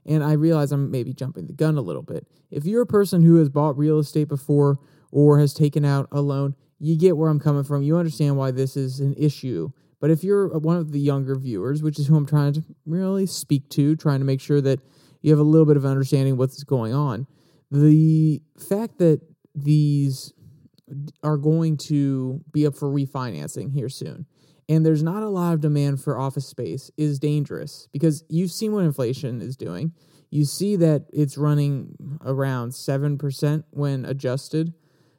And 0.05 0.23
I 0.23 0.33
realize 0.33 0.71
I'm 0.71 0.91
maybe 0.91 1.13
jumping 1.13 1.47
the 1.47 1.53
gun 1.53 1.77
a 1.77 1.81
little 1.81 2.01
bit. 2.01 2.27
If 2.51 2.65
you're 2.65 2.83
a 2.83 2.87
person 2.87 3.21
who 3.23 3.35
has 3.37 3.49
bought 3.49 3.77
real 3.77 3.99
estate 3.99 4.27
before 4.27 4.77
or 5.11 5.39
has 5.39 5.53
taken 5.53 5.83
out 5.83 6.07
a 6.11 6.21
loan, 6.21 6.55
you 6.79 6.97
get 6.97 7.17
where 7.17 7.29
I'm 7.29 7.39
coming 7.39 7.63
from. 7.63 7.83
You 7.83 7.97
understand 7.97 8.37
why 8.37 8.51
this 8.51 8.77
is 8.77 8.99
an 8.99 9.13
issue. 9.17 9.69
But 9.99 10.11
if 10.11 10.23
you're 10.23 10.57
one 10.59 10.77
of 10.77 10.91
the 10.91 10.99
younger 10.99 11.35
viewers, 11.35 11.81
which 11.81 11.97
is 11.97 12.07
who 12.07 12.15
I'm 12.15 12.25
trying 12.25 12.53
to 12.53 12.63
really 12.85 13.25
speak 13.25 13.69
to, 13.69 13.95
trying 13.95 14.19
to 14.19 14.25
make 14.25 14.41
sure 14.41 14.61
that 14.61 14.79
you 15.21 15.31
have 15.31 15.39
a 15.39 15.43
little 15.43 15.65
bit 15.65 15.77
of 15.77 15.85
understanding 15.85 16.37
what's 16.37 16.63
going 16.63 16.93
on, 16.93 17.25
the 17.71 18.41
fact 18.59 18.99
that 18.99 19.21
these 19.55 20.33
are 21.23 21.37
going 21.37 21.77
to 21.77 22.41
be 22.51 22.67
up 22.67 22.75
for 22.75 22.89
refinancing 22.89 23.71
here 23.71 23.89
soon 23.89 24.27
and 24.67 24.85
there's 24.85 25.03
not 25.03 25.23
a 25.23 25.29
lot 25.29 25.53
of 25.53 25.61
demand 25.61 26.01
for 26.01 26.17
office 26.17 26.47
space 26.47 26.89
is 26.97 27.19
dangerous 27.19 27.87
because 27.91 28.23
you've 28.29 28.51
seen 28.51 28.71
what 28.71 28.83
inflation 28.83 29.41
is 29.41 29.55
doing. 29.55 29.93
You 30.31 30.45
see 30.45 30.75
that 30.77 31.05
it's 31.13 31.37
running 31.37 32.19
around 32.25 32.71
7% 32.71 33.63
when 33.69 34.05
adjusted. 34.05 34.73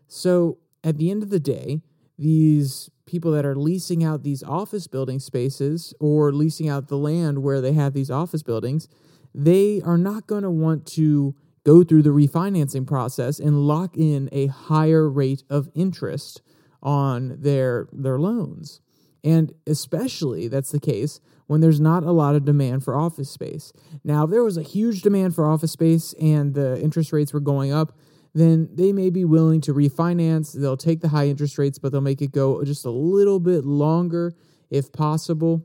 So 0.08 0.58
at 0.82 0.98
the 0.98 1.10
end 1.10 1.22
of 1.22 1.30
the 1.30 1.40
day, 1.40 1.82
these 2.18 2.90
people 3.06 3.30
that 3.32 3.46
are 3.46 3.54
leasing 3.54 4.02
out 4.02 4.24
these 4.24 4.42
office 4.42 4.86
building 4.86 5.20
spaces 5.20 5.94
or 6.00 6.32
leasing 6.32 6.68
out 6.68 6.88
the 6.88 6.98
land 6.98 7.42
where 7.42 7.60
they 7.60 7.72
have 7.72 7.92
these 7.92 8.10
office 8.10 8.42
buildings, 8.42 8.88
they 9.34 9.80
are 9.82 9.98
not 9.98 10.26
going 10.26 10.42
to 10.42 10.50
want 10.50 10.86
to 10.86 11.34
go 11.64 11.84
through 11.84 12.02
the 12.02 12.10
refinancing 12.10 12.86
process 12.86 13.38
and 13.38 13.66
lock 13.66 13.96
in 13.96 14.28
a 14.32 14.46
higher 14.46 15.08
rate 15.08 15.42
of 15.50 15.68
interest 15.74 16.42
on 16.82 17.36
their 17.40 17.88
their 17.92 18.18
loans. 18.18 18.80
And 19.24 19.52
especially 19.66 20.48
that's 20.48 20.70
the 20.70 20.80
case 20.80 21.20
when 21.46 21.60
there's 21.60 21.80
not 21.80 22.02
a 22.02 22.12
lot 22.12 22.34
of 22.34 22.44
demand 22.44 22.84
for 22.84 22.96
office 22.96 23.30
space. 23.30 23.72
Now, 24.04 24.24
if 24.24 24.30
there 24.30 24.42
was 24.42 24.56
a 24.56 24.62
huge 24.62 25.02
demand 25.02 25.34
for 25.34 25.50
office 25.50 25.72
space 25.72 26.14
and 26.20 26.54
the 26.54 26.80
interest 26.80 27.12
rates 27.12 27.32
were 27.32 27.40
going 27.40 27.72
up, 27.72 27.96
then 28.34 28.68
they 28.72 28.92
may 28.92 29.10
be 29.10 29.24
willing 29.24 29.60
to 29.62 29.72
refinance. 29.72 30.52
They'll 30.52 30.76
take 30.76 31.00
the 31.00 31.08
high 31.08 31.26
interest 31.26 31.56
rates, 31.56 31.78
but 31.78 31.92
they'll 31.92 32.00
make 32.00 32.20
it 32.20 32.32
go 32.32 32.62
just 32.64 32.84
a 32.84 32.90
little 32.90 33.40
bit 33.40 33.64
longer 33.64 34.34
if 34.68 34.92
possible, 34.92 35.64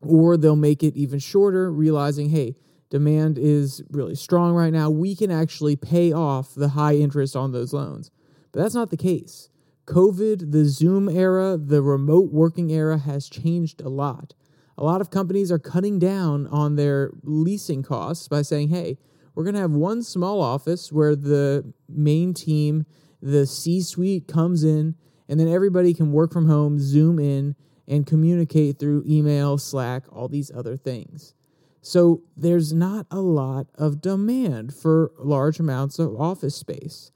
or 0.00 0.36
they'll 0.36 0.56
make 0.56 0.82
it 0.82 0.94
even 0.96 1.18
shorter, 1.18 1.72
realizing, 1.72 2.28
hey, 2.28 2.56
demand 2.90 3.38
is 3.38 3.82
really 3.90 4.14
strong 4.14 4.52
right 4.52 4.72
now. 4.72 4.90
We 4.90 5.16
can 5.16 5.30
actually 5.30 5.76
pay 5.76 6.12
off 6.12 6.54
the 6.54 6.68
high 6.68 6.96
interest 6.96 7.34
on 7.34 7.52
those 7.52 7.72
loans. 7.72 8.10
But 8.52 8.62
that's 8.62 8.74
not 8.74 8.90
the 8.90 8.98
case. 8.98 9.48
COVID, 9.86 10.52
the 10.52 10.64
Zoom 10.64 11.08
era, 11.08 11.56
the 11.56 11.82
remote 11.82 12.30
working 12.32 12.70
era 12.70 12.98
has 12.98 13.28
changed 13.28 13.80
a 13.80 13.88
lot. 13.88 14.34
A 14.78 14.84
lot 14.84 15.00
of 15.00 15.10
companies 15.10 15.50
are 15.50 15.58
cutting 15.58 15.98
down 15.98 16.46
on 16.46 16.76
their 16.76 17.10
leasing 17.22 17.82
costs 17.82 18.28
by 18.28 18.42
saying, 18.42 18.68
hey, 18.68 18.96
we're 19.34 19.44
going 19.44 19.54
to 19.54 19.60
have 19.60 19.72
one 19.72 20.02
small 20.02 20.40
office 20.40 20.92
where 20.92 21.16
the 21.16 21.72
main 21.88 22.32
team, 22.34 22.86
the 23.20 23.46
C 23.46 23.80
suite 23.80 24.28
comes 24.28 24.62
in, 24.62 24.94
and 25.28 25.40
then 25.40 25.48
everybody 25.48 25.94
can 25.94 26.12
work 26.12 26.32
from 26.32 26.46
home, 26.46 26.78
Zoom 26.78 27.18
in, 27.18 27.54
and 27.88 28.06
communicate 28.06 28.78
through 28.78 29.04
email, 29.06 29.58
Slack, 29.58 30.04
all 30.10 30.28
these 30.28 30.50
other 30.54 30.76
things. 30.76 31.34
So 31.80 32.22
there's 32.36 32.72
not 32.72 33.06
a 33.10 33.20
lot 33.20 33.66
of 33.74 34.00
demand 34.00 34.74
for 34.74 35.10
large 35.18 35.58
amounts 35.58 35.98
of 35.98 36.14
office 36.20 36.54
space. 36.54 37.10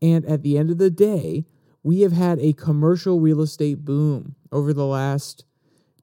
And 0.00 0.24
at 0.26 0.42
the 0.42 0.56
end 0.56 0.70
of 0.70 0.78
the 0.78 0.90
day, 0.90 1.44
we 1.82 2.00
have 2.00 2.12
had 2.12 2.38
a 2.38 2.52
commercial 2.52 3.20
real 3.20 3.40
estate 3.40 3.84
boom 3.84 4.36
over 4.50 4.72
the 4.72 4.86
last 4.86 5.44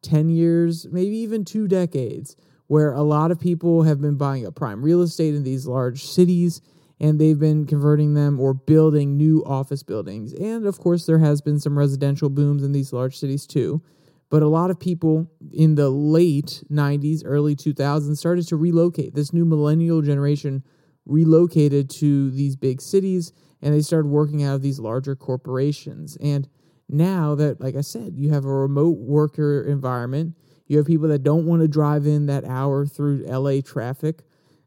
10 0.02 0.30
years, 0.30 0.88
maybe 0.92 1.18
even 1.18 1.46
two 1.46 1.68
decades, 1.68 2.36
where 2.68 2.94
a 2.94 3.02
lot 3.02 3.32
of 3.32 3.40
people 3.40 3.84
have 3.84 4.02
been 4.02 4.16
buying 4.16 4.46
up 4.46 4.56
prime 4.56 4.84
real 4.84 5.02
estate 5.02 5.36
in 5.36 5.44
these 5.44 5.66
large 5.66 6.04
cities 6.04 6.62
and 7.00 7.20
they've 7.20 7.40
been 7.40 7.66
converting 7.66 8.14
them 8.14 8.40
or 8.40 8.54
building 8.54 9.16
new 9.16 9.44
office 9.46 9.84
buildings. 9.84 10.34
And 10.34 10.66
of 10.66 10.80
course, 10.80 11.06
there 11.06 11.20
has 11.20 11.42
been 11.42 11.60
some 11.60 11.78
residential 11.78 12.30
booms 12.30 12.62
in 12.62 12.74
these 12.74 12.92
large 12.92 13.18
cities 13.18 13.48
too. 13.48 13.82
But 14.30 14.44
a 14.44 14.48
lot 14.48 14.70
of 14.70 14.80
people 14.80 15.32
in 15.52 15.76
the 15.76 15.90
late 15.90 16.64
90s, 16.70 17.24
early 17.26 17.56
2000s 17.56 18.18
started 18.18 18.48
to 18.50 18.58
relocate. 18.58 19.16
This 19.16 19.34
new 19.34 19.46
millennial 19.46 20.02
generation 20.02 20.64
relocated 21.06 21.90
to 21.90 22.30
these 22.32 22.56
big 22.56 22.82
cities 22.82 23.34
and 23.62 23.74
they 23.74 23.82
started 23.82 24.08
working 24.08 24.44
out 24.44 24.56
of 24.56 24.62
these 24.62 24.80
larger 24.80 25.16
corporations. 25.16 26.18
And 26.22 26.48
now 26.88 27.36
that, 27.36 27.62
like 27.62 27.76
I 27.76 27.82
said, 27.82 28.14
you 28.16 28.32
have 28.32 28.46
a 28.46 28.54
remote 28.54 28.98
worker 28.98 29.64
environment, 29.64 30.36
you 30.68 30.78
have 30.78 30.88
people 30.88 31.08
that 31.10 31.24
don't 31.24 31.46
want 31.46 31.62
to 31.62 31.68
drive 31.68 32.06
in 32.06 32.28
that 32.28 32.46
hour 32.46 32.86
through 32.86 33.26
LA 33.26 33.62
traffic, 33.62 34.24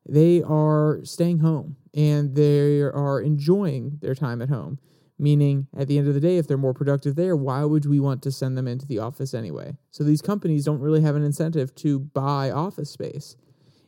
they 0.07 0.43
are 0.43 1.01
staying 1.05 1.39
home 1.39 1.77
and 1.95 2.35
they 2.35 2.81
are 2.81 3.21
enjoying 3.21 3.99
their 4.01 4.15
time 4.15 4.43
at 4.43 4.49
home. 4.49 4.79
Meaning, 5.19 5.69
at 5.77 5.87
the 5.87 5.99
end 5.99 6.09
of 6.09 6.15
the 6.15 6.21
day, 6.21 6.39
if 6.39 6.49
they're 6.49 6.57
more 6.57 6.75
productive 6.75 7.15
there, 7.15 7.37
why 7.37 7.63
would 7.63 7.87
we 7.87 8.01
want 8.01 8.23
to 8.23 8.33
send 8.33 8.59
them 8.59 8.67
into 8.67 8.87
the 8.87 8.99
office 8.99 9.35
anyway? 9.35 9.77
So 9.93 10.03
these 10.03 10.23
companies 10.23 10.65
don't 10.65 10.81
really 10.81 11.03
have 11.03 11.15
an 11.15 11.23
incentive 11.23 11.73
to 11.77 12.01
buy 12.01 12.51
office 12.51 12.91
space. 12.91 13.37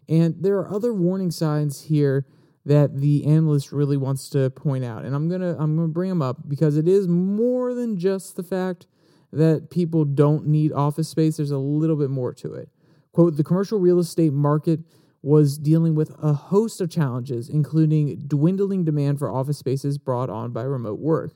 And 0.09 0.37
there 0.39 0.59
are 0.59 0.73
other 0.73 0.95
warning 0.95 1.33
signs 1.33 1.83
here 1.83 2.25
that 2.67 3.01
the 3.01 3.27
analyst 3.27 3.73
really 3.73 3.97
wants 3.97 4.29
to 4.31 4.51
point 4.51 4.85
out. 4.85 5.05
And 5.05 5.15
I'm 5.15 5.29
going 5.29 5.41
to 5.41 5.57
I'm 5.59 5.77
going 5.77 5.89
to 5.89 5.93
bring 5.93 6.09
them 6.09 6.23
up 6.23 6.49
because 6.49 6.77
it 6.77 6.89
is 6.89 7.07
more 7.09 7.75
than 7.75 7.99
just 7.99 8.37
the 8.37 8.43
fact 8.43 8.87
that 9.33 9.71
people 9.71 10.05
don't 10.05 10.47
need 10.47 10.73
office 10.73 11.09
space. 11.09 11.37
There's 11.37 11.51
a 11.51 11.59
little 11.59 11.97
bit 11.97 12.11
more 12.11 12.33
to 12.35 12.55
it. 12.55 12.69
Quote, 13.13 13.37
the 13.37 13.45
commercial 13.45 13.79
real 13.79 13.99
estate 13.99 14.33
market 14.33 14.81
was 15.23 15.57
dealing 15.59 15.95
with 15.95 16.15
a 16.23 16.33
host 16.35 16.81
of 16.81 16.91
challenges, 16.91 17.49
including 17.49 18.17
dwindling 18.27 18.85
demand 18.85 19.19
for 19.19 19.31
office 19.31 19.59
spaces 19.59 19.99
brought 19.99 20.29
on 20.29 20.53
by 20.53 20.63
remote 20.63 20.99
work, 20.99 21.33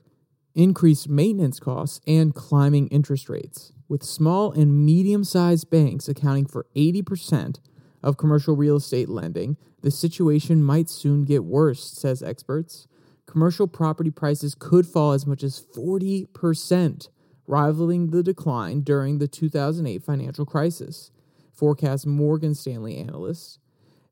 increased 0.53 1.09
maintenance 1.09 1.59
costs, 1.59 1.99
and 2.05 2.35
climbing 2.35 2.87
interest 2.89 3.29
rates. 3.29 3.73
With 3.87 4.03
small 4.03 4.51
and 4.51 4.85
medium 4.85 5.23
sized 5.23 5.71
banks 5.71 6.07
accounting 6.07 6.45
for 6.45 6.67
80% 6.75 7.57
of 8.01 8.17
commercial 8.17 8.55
real 8.55 8.77
estate 8.77 9.09
lending, 9.09 9.57
the 9.81 9.91
situation 9.91 10.63
might 10.63 10.89
soon 10.89 11.25
get 11.25 11.43
worse, 11.43 11.83
says 11.83 12.23
experts. 12.23 12.87
Commercial 13.25 13.67
property 13.67 14.09
prices 14.09 14.55
could 14.55 14.87
fall 14.87 15.11
as 15.11 15.25
much 15.27 15.43
as 15.43 15.63
40%, 15.75 17.09
rivaling 17.47 18.07
the 18.07 18.23
decline 18.23 18.81
during 18.81 19.19
the 19.19 19.27
2008 19.27 20.03
financial 20.03 20.45
crisis, 20.45 21.11
forecast 21.53 22.07
Morgan 22.07 22.55
Stanley 22.55 22.97
analysts. 22.97 23.59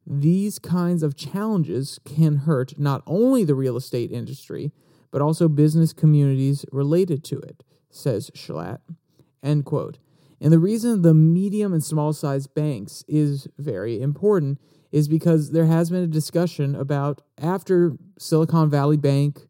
These 0.06 0.60
kinds 0.60 1.04
of 1.04 1.18
challenges 1.18 2.00
can 2.06 2.38
hurt 2.38 2.80
not 2.80 3.04
only 3.06 3.44
the 3.44 3.56
real 3.56 3.76
estate 3.76 4.12
industry, 4.12 4.72
but 5.12 5.22
also 5.22 5.48
business 5.50 5.94
communities 5.94 6.66
related 6.72 7.24
to 7.26 7.40
it, 7.40 7.64
says 7.90 8.30
Shalett. 8.36 8.80
End 9.44 9.66
quote. 9.66 9.98
And 10.40 10.54
the 10.54 10.60
reason 10.60 11.02
the 11.02 11.14
medium 11.14 11.74
and 11.74 11.84
small 11.84 12.14
sized 12.14 12.54
banks 12.54 13.04
is 13.08 13.48
very 13.58 14.02
important 14.02 14.60
is 14.92 15.08
because 15.08 15.52
there 15.52 15.66
has 15.66 15.90
been 15.90 16.04
a 16.04 16.08
discussion 16.08 16.76
about 16.76 17.22
after 17.38 17.98
Silicon 18.18 18.70
Valley 18.70 18.98
Bank 18.98 19.48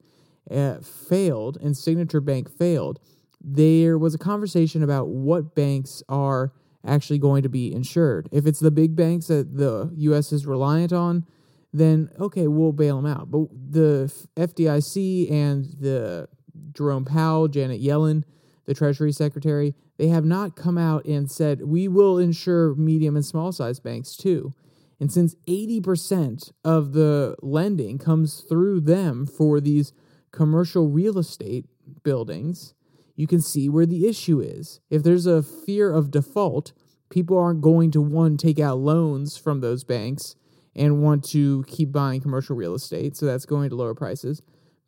uh, 0.50 0.78
failed 0.80 1.58
and 1.62 1.76
Signature 1.76 2.21
Bank 2.21 2.50
failed, 2.50 3.00
there 3.41 3.97
was 3.97 4.15
a 4.15 4.17
conversation 4.17 4.82
about 4.82 5.10
what 5.10 5.56
banks 5.56 6.02
are 6.10 6.54
actually 6.86 7.19
going 7.19 7.43
to 7.43 7.50
be 7.50 7.73
insured. 7.73 8.30
If 8.32 8.45
it's 8.45 8.60
the 8.60 8.71
big 8.71 8.95
banks 8.95 9.28
that 9.28 9.58
the 9.58 9.91
U.S. 9.95 10.32
is 10.32 10.45
reliant 10.45 10.93
on, 10.93 11.26
then 11.73 12.10
okay, 12.19 12.47
we'll 12.47 12.71
bail 12.71 13.02
them 13.02 13.06
out. 13.06 13.30
But 13.30 13.50
the 13.52 14.12
FDIC 14.36 15.32
and 15.32 15.65
the 15.80 16.30
Jerome 16.73 17.06
Powell, 17.06 17.47
Janet 17.47 17.82
Yellen, 17.82 18.23
the 18.67 18.73
Treasury 18.73 19.12
Secretary, 19.12 19.73
they 19.97 20.10
have 20.10 20.25
not 20.25 20.56
come 20.56 20.77
out 20.77 21.06
and 21.06 21.32
said 21.32 21.63
we 21.63 21.88
will 21.88 22.19
insure 22.19 22.75
medium 22.75 23.15
and 23.15 23.25
small 23.25 23.51
size 23.51 23.80
banks 23.80 24.15
too. 24.15 24.53
And 24.99 25.12
since 25.12 25.36
80% 25.47 26.51
of 26.63 26.93
the 26.93 27.36
lending 27.41 27.97
comes 27.97 28.41
through 28.41 28.82
them 28.82 29.25
for 29.25 29.60
these 29.60 29.93
commercial 30.32 30.89
real 30.89 31.17
estate 31.17 31.65
buildings, 32.03 32.73
you 33.15 33.25
can 33.25 33.41
see 33.41 33.69
where 33.69 33.86
the 33.86 34.08
issue 34.08 34.39
is. 34.39 34.80
If 34.89 35.03
there's 35.03 35.25
a 35.25 35.43
fear 35.43 35.91
of 35.91 36.12
default, 36.12 36.73
people 37.10 37.38
aren't 37.38 37.62
going 37.62 37.91
to 37.91 38.01
one 38.01 38.38
take 38.38 38.60
out 38.60 38.80
loans 38.80 39.38
from 39.38 39.62
those 39.62 39.84
banks 39.84 40.36
and 40.75 41.01
want 41.01 41.23
to 41.30 41.63
keep 41.67 41.91
buying 41.91 42.21
commercial 42.21 42.56
real 42.56 42.75
estate, 42.75 43.15
so 43.15 43.25
that's 43.25 43.45
going 43.45 43.69
to 43.69 43.75
lower 43.75 43.95
prices. 43.95 44.41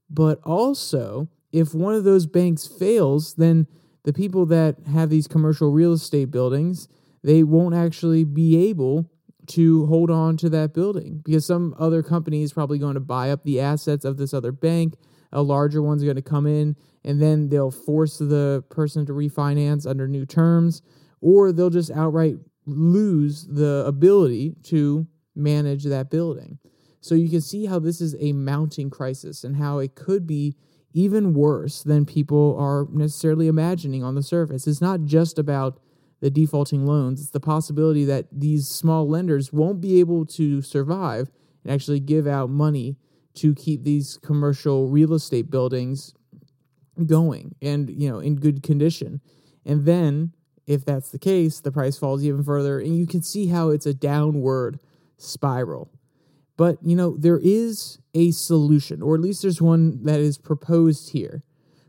But 0.10 0.40
also, 0.44 1.30
if 1.52 1.74
one 1.74 1.94
of 1.94 2.04
those 2.04 2.26
banks 2.26 2.68
fails, 2.68 3.36
then 3.36 3.68
the 4.04 4.14
people 4.14 4.46
that 4.48 4.76
have 4.92 5.10
these 5.10 5.28
commercial 5.28 5.72
real 5.72 5.94
estate 5.94 6.32
buildings, 6.32 6.88
they 7.24 7.44
won't 7.44 7.76
actually 7.76 8.24
be 8.24 8.70
able 8.70 9.12
to 9.48 9.88
hold 9.88 10.12
on 10.12 10.38
to 10.38 10.50
that 10.50 10.74
building 10.74 11.22
because 11.26 11.46
some 11.46 11.76
other 11.80 12.04
company 12.04 12.44
is 12.44 12.54
probably 12.54 12.78
going 12.78 12.94
to 12.94 13.00
buy 13.00 13.32
up 13.32 13.44
the 13.44 13.60
assets 13.60 14.06
of 14.06 14.18
this 14.18 14.34
other 14.34 14.52
bank. 14.52 14.96
A 15.32 15.42
larger 15.42 15.82
one's 15.82 16.04
going 16.04 16.16
to 16.16 16.22
come 16.22 16.46
in 16.46 16.76
and 17.04 17.22
then 17.22 17.50
they'll 17.50 17.72
force 17.72 18.18
the 18.18 18.64
person 18.70 19.06
to 19.06 19.14
refinance 19.14 19.90
under 19.90 20.08
new 20.08 20.26
terms, 20.26 20.82
or 21.22 21.52
they'll 21.52 21.70
just 21.70 21.92
outright 21.92 22.36
lose 22.66 23.48
the 23.48 23.84
ability 23.88 24.56
to 24.64 25.08
manage 25.36 25.86
that 25.86 26.10
building. 26.10 26.60
So 27.02 27.16
you 27.16 27.30
can 27.30 27.42
see 27.42 27.66
how 27.66 27.80
this 27.80 28.02
is 28.02 28.16
a 28.20 28.34
mounting 28.34 28.90
crisis 28.90 29.44
and 29.44 29.56
how 29.56 29.80
it 29.80 29.96
could 29.96 30.28
be 30.28 30.56
even 30.94 31.34
worse 31.34 31.84
than 31.84 32.06
people 32.06 32.56
are 32.60 32.88
necessarily 32.92 33.48
imagining 33.48 34.04
on 34.04 34.16
the 34.16 34.24
surface. 34.24 34.68
It's 34.68 34.82
not 34.82 35.04
just 35.04 35.38
about 35.38 35.80
the 36.22 36.30
defaulting 36.30 36.86
loans, 36.86 37.22
it's 37.22 37.30
the 37.30 37.40
possibility 37.40 38.04
that 38.06 38.28
these 38.32 38.68
small 38.68 39.08
lenders 39.08 39.54
won't 39.54 39.80
be 39.80 40.00
able 40.00 40.26
to 40.26 40.62
survive 40.62 41.32
and 41.64 41.72
actually 41.72 42.02
give 42.02 42.28
out 42.28 42.50
money 42.50 42.98
to 43.36 43.56
keep 43.56 43.84
these 43.84 44.18
commercial 44.18 44.90
real 44.90 45.14
estate 45.14 45.50
buildings 45.50 46.14
going 47.06 47.56
and 47.62 47.90
you 47.90 48.10
know 48.10 48.20
in 48.20 48.36
good 48.36 48.62
condition. 48.64 49.22
And 49.66 49.86
then 49.86 50.34
if 50.68 50.84
that's 50.84 51.12
the 51.12 51.20
case 51.20 51.62
the 51.62 51.72
price 51.72 51.98
falls 51.98 52.24
even 52.24 52.44
further 52.44 52.80
and 52.80 52.98
you 52.98 53.08
can 53.08 53.22
see 53.22 53.48
how 53.48 53.70
it's 53.70 53.86
a 53.86 53.94
downward 53.94 54.80
spiral 55.18 55.90
but 56.60 56.78
you 56.84 56.94
know 56.94 57.16
there 57.18 57.40
is 57.42 58.00
a 58.14 58.32
solution 58.32 59.02
or 59.02 59.16
at 59.16 59.22
least 59.22 59.42
there's 59.42 59.62
one 59.62 60.04
that 60.04 60.20
is 60.20 60.38
proposed 60.38 61.12
here 61.12 61.42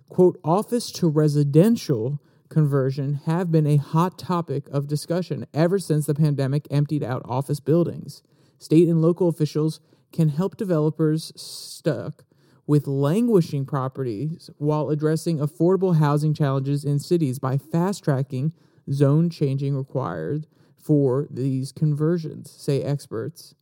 quote 0.08 0.38
office 0.44 0.92
to 0.92 1.08
residential 1.08 2.20
conversion 2.48 3.20
have 3.26 3.50
been 3.50 3.66
a 3.66 3.76
hot 3.76 4.16
topic 4.16 4.68
of 4.68 4.86
discussion 4.86 5.44
ever 5.52 5.78
since 5.78 6.06
the 6.06 6.14
pandemic 6.14 6.68
emptied 6.70 7.02
out 7.02 7.20
office 7.24 7.58
buildings 7.58 8.22
state 8.60 8.88
and 8.88 9.02
local 9.02 9.28
officials 9.28 9.80
can 10.12 10.28
help 10.28 10.56
developers 10.56 11.32
stuck 11.34 12.24
with 12.64 12.86
languishing 12.86 13.66
properties 13.66 14.50
while 14.58 14.90
addressing 14.90 15.38
affordable 15.38 15.96
housing 15.96 16.32
challenges 16.32 16.84
in 16.84 17.00
cities 17.00 17.40
by 17.40 17.58
fast 17.58 18.04
tracking 18.04 18.52
zone 18.92 19.28
changing 19.28 19.76
required 19.76 20.46
for 20.78 21.26
these 21.30 21.72
conversions, 21.72 22.50
say 22.50 22.82
experts. 22.82 23.54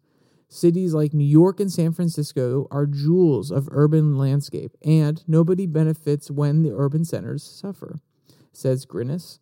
Cities 0.48 0.94
like 0.94 1.12
New 1.12 1.26
York 1.26 1.60
and 1.60 1.70
San 1.70 1.92
Francisco 1.92 2.66
are 2.70 2.86
jewels 2.86 3.50
of 3.50 3.68
urban 3.70 4.16
landscape, 4.16 4.76
and 4.82 5.22
nobody 5.28 5.66
benefits 5.66 6.30
when 6.30 6.62
the 6.62 6.72
urban 6.74 7.04
centers 7.04 7.42
suffer, 7.42 7.98
says 8.52 8.86
Grinnis. 8.86 9.40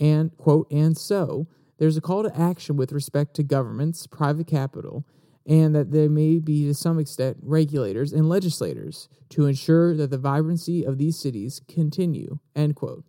And, 0.00 0.34
quote, 0.38 0.70
and 0.70 0.96
so 0.96 1.48
there's 1.76 1.98
a 1.98 2.00
call 2.00 2.22
to 2.22 2.38
action 2.38 2.76
with 2.76 2.92
respect 2.92 3.34
to 3.34 3.42
governments, 3.42 4.06
private 4.06 4.46
capital, 4.46 5.04
and 5.46 5.74
that 5.74 5.90
they 5.90 6.08
may 6.08 6.38
be, 6.38 6.66
to 6.66 6.74
some 6.74 6.98
extent, 6.98 7.36
regulators 7.42 8.12
and 8.12 8.28
legislators 8.28 9.08
to 9.30 9.46
ensure 9.46 9.94
that 9.96 10.10
the 10.10 10.18
vibrancy 10.18 10.82
of 10.82 10.96
these 10.96 11.18
cities 11.18 11.60
continue, 11.68 12.38
end 12.56 12.74
quote. 12.74 13.04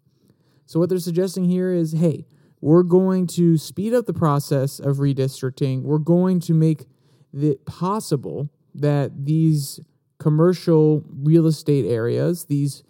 So, 0.65 0.79
what 0.79 0.89
they're 0.89 0.99
suggesting 0.99 1.45
here 1.45 1.73
is 1.73 1.93
hey, 1.93 2.25
we're 2.61 2.83
going 2.83 3.27
to 3.27 3.57
speed 3.57 3.93
up 3.93 4.05
the 4.05 4.13
process 4.13 4.79
of 4.79 4.97
redistricting. 4.97 5.83
We're 5.83 5.97
going 5.97 6.39
to 6.41 6.53
make 6.53 6.85
it 7.33 7.65
possible 7.65 8.49
that 8.75 9.25
these 9.25 9.79
commercial 10.19 11.03
real 11.09 11.47
estate 11.47 11.85
areas, 11.85 12.45
these 12.45 12.83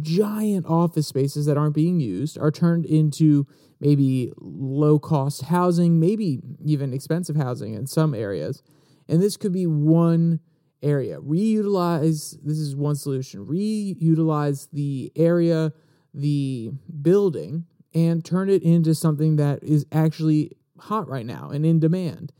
giant 0.00 0.66
office 0.66 1.06
spaces 1.06 1.46
that 1.46 1.56
aren't 1.56 1.74
being 1.74 2.00
used, 2.00 2.38
are 2.38 2.50
turned 2.50 2.84
into 2.84 3.46
maybe 3.80 4.32
low 4.38 4.98
cost 4.98 5.42
housing, 5.42 6.00
maybe 6.00 6.40
even 6.64 6.92
expensive 6.92 7.36
housing 7.36 7.74
in 7.74 7.86
some 7.86 8.14
areas. 8.14 8.62
And 9.08 9.22
this 9.22 9.36
could 9.36 9.52
be 9.52 9.66
one 9.66 10.40
area. 10.82 11.20
Reutilize, 11.20 12.36
this 12.42 12.58
is 12.58 12.76
one 12.76 12.96
solution. 12.96 13.46
Reutilize 13.46 14.68
the 14.72 15.12
area, 15.16 15.72
the 16.12 16.70
building, 17.00 17.64
and 17.94 18.24
turn 18.24 18.50
it 18.50 18.62
into 18.62 18.94
something 18.94 19.36
that 19.36 19.62
is 19.62 19.86
actually 19.92 20.52
hot 20.78 21.08
right 21.08 21.26
now 21.26 21.50
and 21.50 21.64
in 21.64 21.80
demand. 21.80 22.32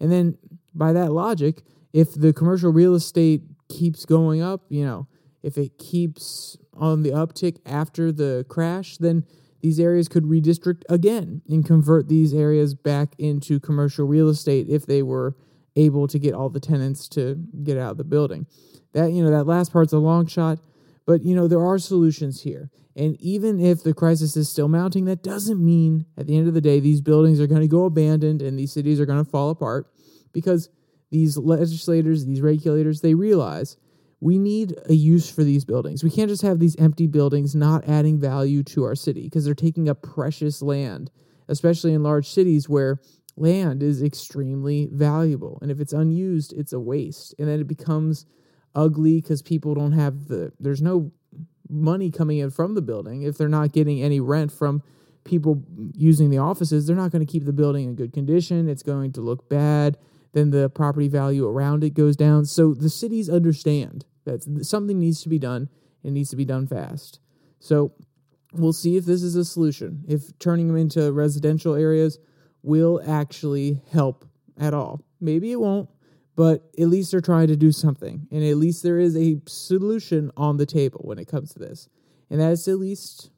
And 0.00 0.10
then 0.10 0.36
by 0.76 0.92
that 0.92 1.12
logic, 1.12 1.62
if 1.92 2.12
the 2.14 2.32
commercial 2.32 2.72
real 2.72 2.94
estate 2.94 3.42
keeps 3.68 4.04
going 4.04 4.42
up, 4.42 4.62
you 4.68 4.84
know, 4.84 5.06
if 5.42 5.56
it 5.56 5.78
keeps 5.78 6.56
on 6.74 7.02
the 7.02 7.10
uptick 7.10 7.58
after 7.64 8.12
the 8.12 8.44
crash, 8.48 8.96
then 8.98 9.24
these 9.62 9.80
areas 9.80 10.08
could 10.08 10.24
redistrict 10.24 10.82
again 10.88 11.42
and 11.48 11.64
convert 11.64 12.08
these 12.08 12.34
areas 12.34 12.74
back 12.74 13.14
into 13.18 13.58
commercial 13.58 14.06
real 14.06 14.28
estate 14.28 14.68
if 14.68 14.86
they 14.86 15.02
were 15.02 15.36
able 15.74 16.06
to 16.08 16.18
get 16.18 16.34
all 16.34 16.48
the 16.48 16.60
tenants 16.60 17.08
to 17.08 17.36
get 17.62 17.76
out 17.76 17.92
of 17.92 17.96
the 17.96 18.04
building. 18.04 18.46
That, 18.92 19.12
you 19.12 19.22
know, 19.22 19.30
that 19.30 19.46
last 19.46 19.72
part's 19.72 19.92
a 19.92 19.98
long 19.98 20.26
shot, 20.26 20.58
but 21.06 21.22
you 21.22 21.34
know, 21.34 21.48
there 21.48 21.64
are 21.64 21.78
solutions 21.78 22.42
here. 22.42 22.70
And 22.94 23.20
even 23.20 23.60
if 23.60 23.82
the 23.82 23.92
crisis 23.92 24.36
is 24.36 24.48
still 24.48 24.68
mounting, 24.68 25.04
that 25.04 25.22
doesn't 25.22 25.62
mean 25.62 26.06
at 26.16 26.26
the 26.26 26.36
end 26.36 26.48
of 26.48 26.54
the 26.54 26.62
day 26.62 26.80
these 26.80 27.02
buildings 27.02 27.40
are 27.40 27.46
going 27.46 27.60
to 27.60 27.68
go 27.68 27.84
abandoned 27.84 28.40
and 28.40 28.58
these 28.58 28.72
cities 28.72 28.98
are 28.98 29.06
going 29.06 29.22
to 29.22 29.30
fall 29.30 29.50
apart 29.50 29.86
because 30.36 30.68
these 31.10 31.36
legislators, 31.38 32.26
these 32.26 32.40
regulators, 32.40 33.00
they 33.00 33.14
realize 33.14 33.76
we 34.20 34.38
need 34.38 34.74
a 34.88 34.94
use 34.94 35.30
for 35.30 35.44
these 35.44 35.64
buildings. 35.64 36.02
We 36.02 36.10
can't 36.10 36.28
just 36.28 36.42
have 36.42 36.58
these 36.58 36.76
empty 36.76 37.06
buildings 37.06 37.54
not 37.54 37.88
adding 37.88 38.18
value 38.18 38.62
to 38.64 38.84
our 38.84 38.94
city 38.94 39.24
because 39.24 39.44
they're 39.44 39.54
taking 39.54 39.88
up 39.88 40.02
precious 40.02 40.62
land, 40.62 41.10
especially 41.48 41.94
in 41.94 42.02
large 42.02 42.28
cities 42.28 42.68
where 42.68 42.98
land 43.36 43.82
is 43.82 44.02
extremely 44.02 44.88
valuable. 44.92 45.58
And 45.62 45.70
if 45.70 45.80
it's 45.80 45.92
unused, 45.92 46.52
it's 46.54 46.72
a 46.72 46.80
waste. 46.80 47.34
And 47.38 47.48
then 47.48 47.60
it 47.60 47.66
becomes 47.66 48.26
ugly 48.74 49.20
because 49.20 49.42
people 49.42 49.74
don't 49.74 49.92
have 49.92 50.28
the, 50.28 50.52
there's 50.60 50.82
no 50.82 51.12
money 51.68 52.10
coming 52.10 52.38
in 52.38 52.50
from 52.50 52.74
the 52.74 52.82
building. 52.82 53.22
If 53.22 53.38
they're 53.38 53.48
not 53.48 53.72
getting 53.72 54.02
any 54.02 54.20
rent 54.20 54.52
from 54.52 54.82
people 55.24 55.62
using 55.94 56.30
the 56.30 56.38
offices, 56.38 56.86
they're 56.86 56.96
not 56.96 57.10
going 57.10 57.24
to 57.24 57.30
keep 57.30 57.44
the 57.44 57.52
building 57.52 57.84
in 57.84 57.94
good 57.94 58.12
condition. 58.12 58.68
It's 58.68 58.82
going 58.82 59.12
to 59.12 59.20
look 59.20 59.48
bad 59.48 59.98
then 60.36 60.50
the 60.50 60.68
property 60.68 61.08
value 61.08 61.48
around 61.48 61.82
it 61.82 61.94
goes 61.94 62.14
down. 62.14 62.44
So 62.44 62.74
the 62.74 62.90
cities 62.90 63.30
understand 63.30 64.04
that 64.24 64.66
something 64.66 65.00
needs 65.00 65.22
to 65.22 65.30
be 65.30 65.38
done. 65.38 65.70
and 66.04 66.14
needs 66.14 66.30
to 66.30 66.36
be 66.36 66.44
done 66.44 66.66
fast. 66.66 67.18
So 67.58 67.92
we'll 68.52 68.72
see 68.72 68.96
if 68.96 69.04
this 69.04 69.22
is 69.22 69.34
a 69.34 69.44
solution. 69.44 70.04
If 70.06 70.38
turning 70.38 70.68
them 70.68 70.76
into 70.76 71.12
residential 71.12 71.74
areas 71.74 72.18
will 72.62 73.02
actually 73.06 73.80
help 73.90 74.24
at 74.58 74.72
all. 74.72 75.02
Maybe 75.20 75.50
it 75.50 75.60
won't, 75.60 75.88
but 76.36 76.70
at 76.78 76.88
least 76.88 77.10
they're 77.10 77.20
trying 77.20 77.48
to 77.48 77.56
do 77.56 77.72
something. 77.72 78.28
And 78.30 78.44
at 78.44 78.56
least 78.56 78.82
there 78.82 78.98
is 78.98 79.16
a 79.16 79.40
solution 79.46 80.30
on 80.36 80.58
the 80.58 80.66
table 80.66 81.00
when 81.02 81.18
it 81.18 81.26
comes 81.28 81.52
to 81.54 81.58
this. 81.58 81.88
And 82.30 82.40
that 82.40 82.52
is 82.52 82.68
at 82.68 82.78
least 82.78 83.30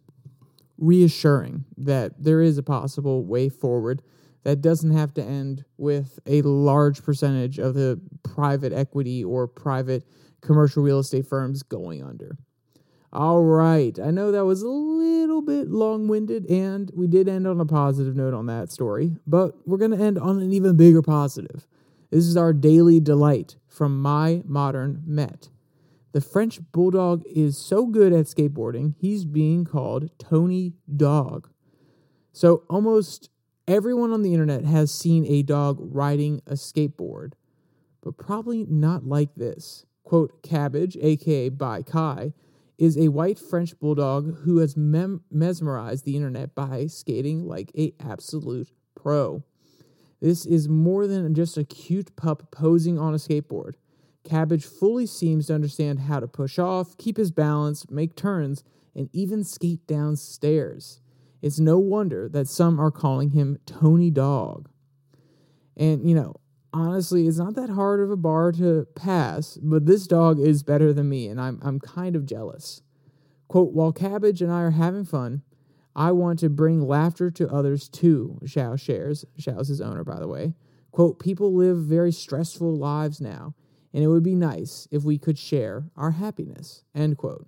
reassuring 0.76 1.64
that 1.76 2.22
there 2.22 2.42
is 2.42 2.58
a 2.58 2.62
possible 2.62 3.24
way 3.24 3.48
forward 3.48 4.02
that 4.48 4.62
doesn't 4.62 4.92
have 4.92 5.12
to 5.12 5.22
end 5.22 5.62
with 5.76 6.18
a 6.24 6.40
large 6.40 7.04
percentage 7.04 7.58
of 7.58 7.74
the 7.74 8.00
private 8.22 8.72
equity 8.72 9.22
or 9.22 9.46
private 9.46 10.04
commercial 10.40 10.82
real 10.82 11.00
estate 11.00 11.26
firms 11.26 11.62
going 11.62 12.02
under. 12.02 12.38
All 13.12 13.42
right. 13.42 14.00
I 14.00 14.10
know 14.10 14.32
that 14.32 14.46
was 14.46 14.62
a 14.62 14.68
little 14.70 15.42
bit 15.42 15.68
long 15.68 16.08
winded, 16.08 16.46
and 16.46 16.90
we 16.96 17.06
did 17.06 17.28
end 17.28 17.46
on 17.46 17.60
a 17.60 17.66
positive 17.66 18.16
note 18.16 18.32
on 18.32 18.46
that 18.46 18.72
story, 18.72 19.18
but 19.26 19.52
we're 19.68 19.76
going 19.76 19.90
to 19.90 20.02
end 20.02 20.18
on 20.18 20.40
an 20.40 20.50
even 20.50 20.78
bigger 20.78 21.02
positive. 21.02 21.66
This 22.10 22.24
is 22.24 22.38
our 22.38 22.54
daily 22.54 23.00
delight 23.00 23.56
from 23.66 24.00
My 24.00 24.40
Modern 24.46 25.02
Met. 25.04 25.50
The 26.12 26.22
French 26.22 26.58
Bulldog 26.72 27.22
is 27.26 27.58
so 27.58 27.84
good 27.84 28.14
at 28.14 28.24
skateboarding, 28.24 28.94
he's 28.98 29.26
being 29.26 29.66
called 29.66 30.08
Tony 30.18 30.72
Dog. 30.96 31.50
So, 32.32 32.62
almost 32.70 33.28
Everyone 33.68 34.12
on 34.12 34.22
the 34.22 34.32
internet 34.32 34.64
has 34.64 34.90
seen 34.90 35.26
a 35.26 35.42
dog 35.42 35.76
riding 35.78 36.40
a 36.46 36.54
skateboard, 36.54 37.34
but 38.00 38.16
probably 38.16 38.64
not 38.64 39.04
like 39.04 39.34
this. 39.34 39.84
Quote, 40.04 40.42
Cabbage, 40.42 40.96
aka 41.02 41.50
Bai 41.50 41.82
Cai, 41.82 42.32
is 42.78 42.96
a 42.96 43.08
white 43.08 43.38
French 43.38 43.78
bulldog 43.78 44.38
who 44.38 44.56
has 44.56 44.74
mem- 44.74 45.22
mesmerized 45.30 46.06
the 46.06 46.16
internet 46.16 46.54
by 46.54 46.86
skating 46.86 47.46
like 47.46 47.70
a 47.76 47.92
absolute 48.00 48.70
pro. 48.94 49.44
This 50.22 50.46
is 50.46 50.66
more 50.66 51.06
than 51.06 51.34
just 51.34 51.58
a 51.58 51.64
cute 51.64 52.16
pup 52.16 52.50
posing 52.50 52.98
on 52.98 53.12
a 53.12 53.18
skateboard. 53.18 53.74
Cabbage 54.24 54.64
fully 54.64 55.04
seems 55.04 55.48
to 55.48 55.54
understand 55.54 55.98
how 56.00 56.20
to 56.20 56.26
push 56.26 56.58
off, 56.58 56.96
keep 56.96 57.18
his 57.18 57.30
balance, 57.30 57.90
make 57.90 58.16
turns, 58.16 58.64
and 58.96 59.10
even 59.12 59.44
skate 59.44 59.86
down 59.86 60.16
stairs. 60.16 61.02
It's 61.40 61.58
no 61.58 61.78
wonder 61.78 62.28
that 62.28 62.48
some 62.48 62.80
are 62.80 62.90
calling 62.90 63.30
him 63.30 63.58
Tony 63.66 64.10
Dog. 64.10 64.68
And, 65.76 66.08
you 66.08 66.14
know, 66.14 66.34
honestly, 66.72 67.26
it's 67.26 67.38
not 67.38 67.54
that 67.54 67.70
hard 67.70 68.00
of 68.00 68.10
a 68.10 68.16
bar 68.16 68.52
to 68.52 68.86
pass, 68.94 69.56
but 69.62 69.86
this 69.86 70.06
dog 70.06 70.40
is 70.40 70.62
better 70.62 70.92
than 70.92 71.08
me, 71.08 71.28
and 71.28 71.40
I'm, 71.40 71.60
I'm 71.62 71.78
kind 71.78 72.16
of 72.16 72.26
jealous. 72.26 72.82
Quote, 73.46 73.72
while 73.72 73.92
Cabbage 73.92 74.42
and 74.42 74.52
I 74.52 74.62
are 74.62 74.70
having 74.72 75.04
fun, 75.04 75.42
I 75.94 76.12
want 76.12 76.38
to 76.40 76.50
bring 76.50 76.86
laughter 76.86 77.30
to 77.30 77.48
others 77.48 77.88
too, 77.88 78.38
Xiao 78.44 78.78
shares. 78.78 79.24
Xiao's 79.38 79.68
his 79.68 79.80
owner, 79.80 80.04
by 80.04 80.18
the 80.18 80.28
way. 80.28 80.54
Quote, 80.90 81.18
people 81.18 81.54
live 81.54 81.78
very 81.78 82.12
stressful 82.12 82.76
lives 82.76 83.20
now, 83.20 83.54
and 83.92 84.02
it 84.02 84.08
would 84.08 84.22
be 84.22 84.34
nice 84.34 84.86
if 84.90 85.04
we 85.04 85.18
could 85.18 85.38
share 85.38 85.84
our 85.96 86.12
happiness, 86.12 86.84
end 86.94 87.16
quote. 87.16 87.46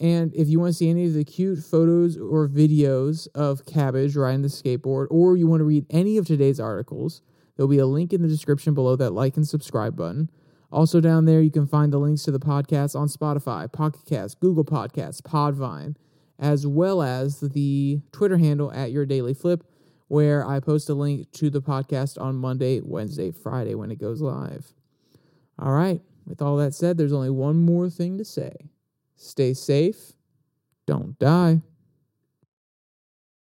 And 0.00 0.34
if 0.34 0.48
you 0.48 0.58
want 0.58 0.70
to 0.70 0.76
see 0.76 0.90
any 0.90 1.06
of 1.06 1.14
the 1.14 1.24
cute 1.24 1.58
photos 1.58 2.16
or 2.16 2.48
videos 2.48 3.28
of 3.34 3.64
Cabbage 3.66 4.16
riding 4.16 4.42
the 4.42 4.48
skateboard, 4.48 5.06
or 5.10 5.36
you 5.36 5.46
want 5.46 5.60
to 5.60 5.64
read 5.64 5.86
any 5.90 6.16
of 6.16 6.26
today's 6.26 6.58
articles, 6.58 7.22
there'll 7.56 7.68
be 7.68 7.78
a 7.78 7.86
link 7.86 8.12
in 8.12 8.22
the 8.22 8.28
description 8.28 8.74
below 8.74 8.96
that 8.96 9.12
like 9.12 9.36
and 9.36 9.46
subscribe 9.46 9.96
button. 9.96 10.30
Also, 10.72 11.00
down 11.00 11.26
there, 11.26 11.42
you 11.42 11.50
can 11.50 11.66
find 11.66 11.92
the 11.92 11.98
links 11.98 12.22
to 12.22 12.30
the 12.30 12.40
podcast 12.40 12.98
on 12.98 13.06
Spotify, 13.06 13.70
Pocket 13.70 14.06
Cast, 14.06 14.40
Google 14.40 14.64
Podcasts, 14.64 15.20
Podvine, 15.20 15.94
as 16.38 16.66
well 16.66 17.02
as 17.02 17.40
the 17.40 18.00
Twitter 18.10 18.38
handle 18.38 18.72
at 18.72 18.90
Your 18.90 19.04
Daily 19.04 19.34
Flip, 19.34 19.62
where 20.08 20.46
I 20.46 20.60
post 20.60 20.88
a 20.88 20.94
link 20.94 21.30
to 21.32 21.50
the 21.50 21.60
podcast 21.60 22.20
on 22.20 22.36
Monday, 22.36 22.80
Wednesday, 22.82 23.30
Friday 23.30 23.74
when 23.74 23.90
it 23.90 24.00
goes 24.00 24.22
live. 24.22 24.72
All 25.58 25.72
right, 25.72 26.00
with 26.26 26.40
all 26.40 26.56
that 26.56 26.74
said, 26.74 26.96
there's 26.96 27.12
only 27.12 27.30
one 27.30 27.58
more 27.58 27.90
thing 27.90 28.16
to 28.16 28.24
say. 28.24 28.71
Stay 29.22 29.54
safe. 29.54 30.14
Don't 30.84 31.16
die. 31.18 31.62